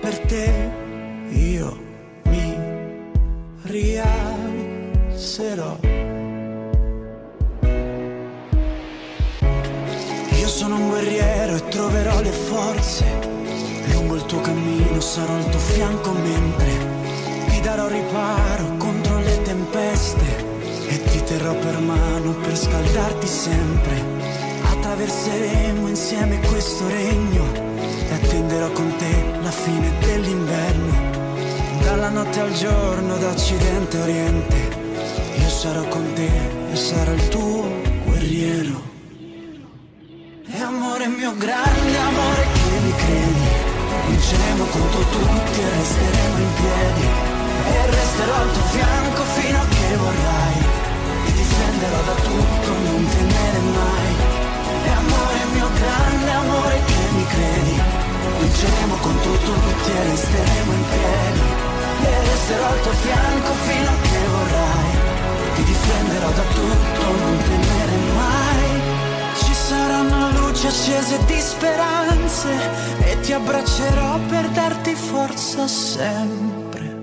Per 0.02 0.18
te 0.18 0.70
io 1.30 1.84
rialzerò. 3.62 4.56
Sono 10.56 10.76
un 10.76 10.88
guerriero 10.88 11.56
e 11.56 11.68
troverò 11.68 12.22
le 12.22 12.32
forze. 12.32 13.04
Lungo 13.92 14.14
il 14.14 14.24
tuo 14.24 14.40
cammino 14.40 14.98
sarò 15.00 15.34
al 15.34 15.50
tuo 15.50 15.60
fianco 15.60 16.12
mentre 16.12 16.70
ti 17.50 17.60
darò 17.60 17.86
riparo 17.88 18.76
contro 18.78 19.18
le 19.18 19.42
tempeste 19.42 20.24
e 20.88 21.02
ti 21.10 21.22
terrò 21.24 21.52
per 21.52 21.78
mano 21.80 22.32
per 22.36 22.56
scaldarti 22.56 23.26
sempre. 23.26 24.02
Attraverseremo 24.62 25.88
insieme 25.88 26.40
questo 26.40 26.88
regno 26.88 27.44
e 28.08 28.14
attenderò 28.14 28.70
con 28.72 28.96
te 28.96 29.24
la 29.42 29.50
fine 29.50 29.92
dell'inverno 30.00 31.24
dalla 31.82 32.08
notte 32.08 32.40
al 32.40 32.52
giorno, 32.54 33.18
da 33.18 33.28
occidente 33.28 33.98
a 33.98 34.02
oriente, 34.02 34.56
io 35.36 35.48
sarò 35.50 35.86
con 35.88 36.12
te 36.14 36.30
e 36.72 36.76
sarò 36.76 37.12
il 37.12 37.28
tuo 37.28 37.65
amore 40.66 41.06
mio 41.06 41.32
grande 41.36 41.96
amore 41.96 42.42
che 42.52 42.78
mi 42.82 42.94
credi, 42.96 43.46
vinceremo 44.08 44.64
contro 44.64 45.00
tutti 45.14 45.60
e 45.60 45.68
resteremo 45.78 46.38
in 46.38 46.52
piedi. 46.58 47.06
E 47.66 47.90
resterò 47.90 48.34
al 48.34 48.52
tuo 48.52 48.62
fianco 48.74 49.22
fino 49.36 49.58
a 49.60 49.66
che 49.66 49.96
vorrai, 49.96 50.58
ti 51.24 51.32
difenderò 51.32 52.00
da 52.10 52.14
tutto, 52.26 52.68
non 52.86 53.02
temere 53.14 53.60
mai. 53.78 54.10
E 54.86 54.90
amore 54.90 55.40
mio 55.54 55.68
grande 55.80 56.30
amore 56.30 56.76
che 56.84 57.02
mi 57.14 57.26
credi, 57.26 57.80
vinceremo 58.40 58.94
contro 58.96 59.32
tutti 59.32 59.90
e 59.90 60.02
resteremo 60.10 60.72
in 60.72 60.84
piedi 60.90 61.42
e 62.06 62.20
resterò 62.30 62.66
al 62.66 62.80
tuo 62.82 62.92
fianco 62.92 63.52
fino 63.66 63.88
a 63.88 63.98
che 64.02 64.20
vorrai. 64.34 64.94
Ti 65.54 65.62
difenderò 65.62 66.30
da 66.30 66.46
tutto, 66.58 67.02
non 67.22 67.36
temere 67.48 67.96
mai. 68.18 69.04
Ci 69.36 69.54
saranno 69.54 70.35
luci 70.66 70.92
accese 70.92 71.24
di 71.26 71.40
speranze 71.40 72.48
e 73.04 73.20
ti 73.20 73.32
abbraccerò 73.32 74.18
per 74.28 74.48
darti 74.48 74.94
forza 74.94 75.66
sempre. 75.68 76.94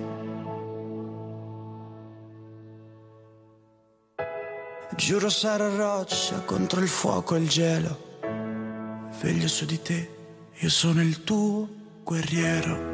Giuro 4.95 5.29
sarò 5.29 5.75
roccia 5.75 6.41
contro 6.45 6.81
il 6.81 6.87
fuoco 6.87 7.35
e 7.35 7.39
il 7.39 7.49
gelo. 7.49 8.11
Veglio 9.21 9.47
su 9.47 9.65
di 9.65 9.81
te, 9.81 10.09
io 10.59 10.69
sono 10.69 11.01
il 11.01 11.23
tuo 11.23 11.67
guerriero. 12.03 12.92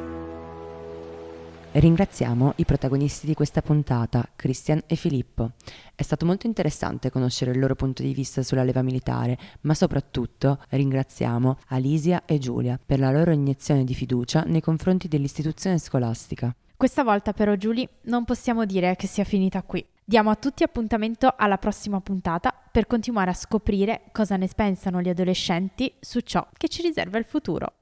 Ringraziamo 1.71 2.53
i 2.55 2.65
protagonisti 2.65 3.27
di 3.27 3.35
questa 3.35 3.61
puntata, 3.61 4.27
Christian 4.35 4.81
e 4.87 4.95
Filippo. 4.95 5.51
È 5.93 6.01
stato 6.01 6.25
molto 6.25 6.47
interessante 6.47 7.11
conoscere 7.11 7.51
il 7.51 7.59
loro 7.59 7.75
punto 7.75 8.01
di 8.01 8.11
vista 8.11 8.41
sulla 8.41 8.63
leva 8.63 8.81
militare, 8.81 9.37
ma 9.61 9.75
soprattutto 9.75 10.57
ringraziamo 10.69 11.59
Alisia 11.67 12.25
e 12.25 12.39
Giulia 12.39 12.79
per 12.83 12.97
la 12.97 13.11
loro 13.11 13.29
iniezione 13.31 13.83
di 13.83 13.93
fiducia 13.93 14.41
nei 14.47 14.61
confronti 14.61 15.07
dell'istituzione 15.07 15.77
scolastica. 15.77 16.53
Questa 16.75 17.03
volta 17.03 17.33
però 17.33 17.53
Giulia 17.53 17.87
non 18.05 18.25
possiamo 18.25 18.65
dire 18.65 18.95
che 18.95 19.05
sia 19.05 19.23
finita 19.23 19.61
qui. 19.61 19.85
Diamo 20.03 20.31
a 20.31 20.35
tutti 20.35 20.63
appuntamento 20.63 21.31
alla 21.37 21.59
prossima 21.59 22.01
puntata 22.01 22.51
per 22.71 22.87
continuare 22.87 23.29
a 23.29 23.35
scoprire 23.35 24.05
cosa 24.11 24.37
ne 24.37 24.49
pensano 24.55 25.01
gli 25.01 25.09
adolescenti 25.09 25.93
su 25.99 26.21
ciò 26.21 26.47
che 26.57 26.67
ci 26.67 26.81
riserva 26.81 27.19
il 27.19 27.25
futuro. 27.25 27.73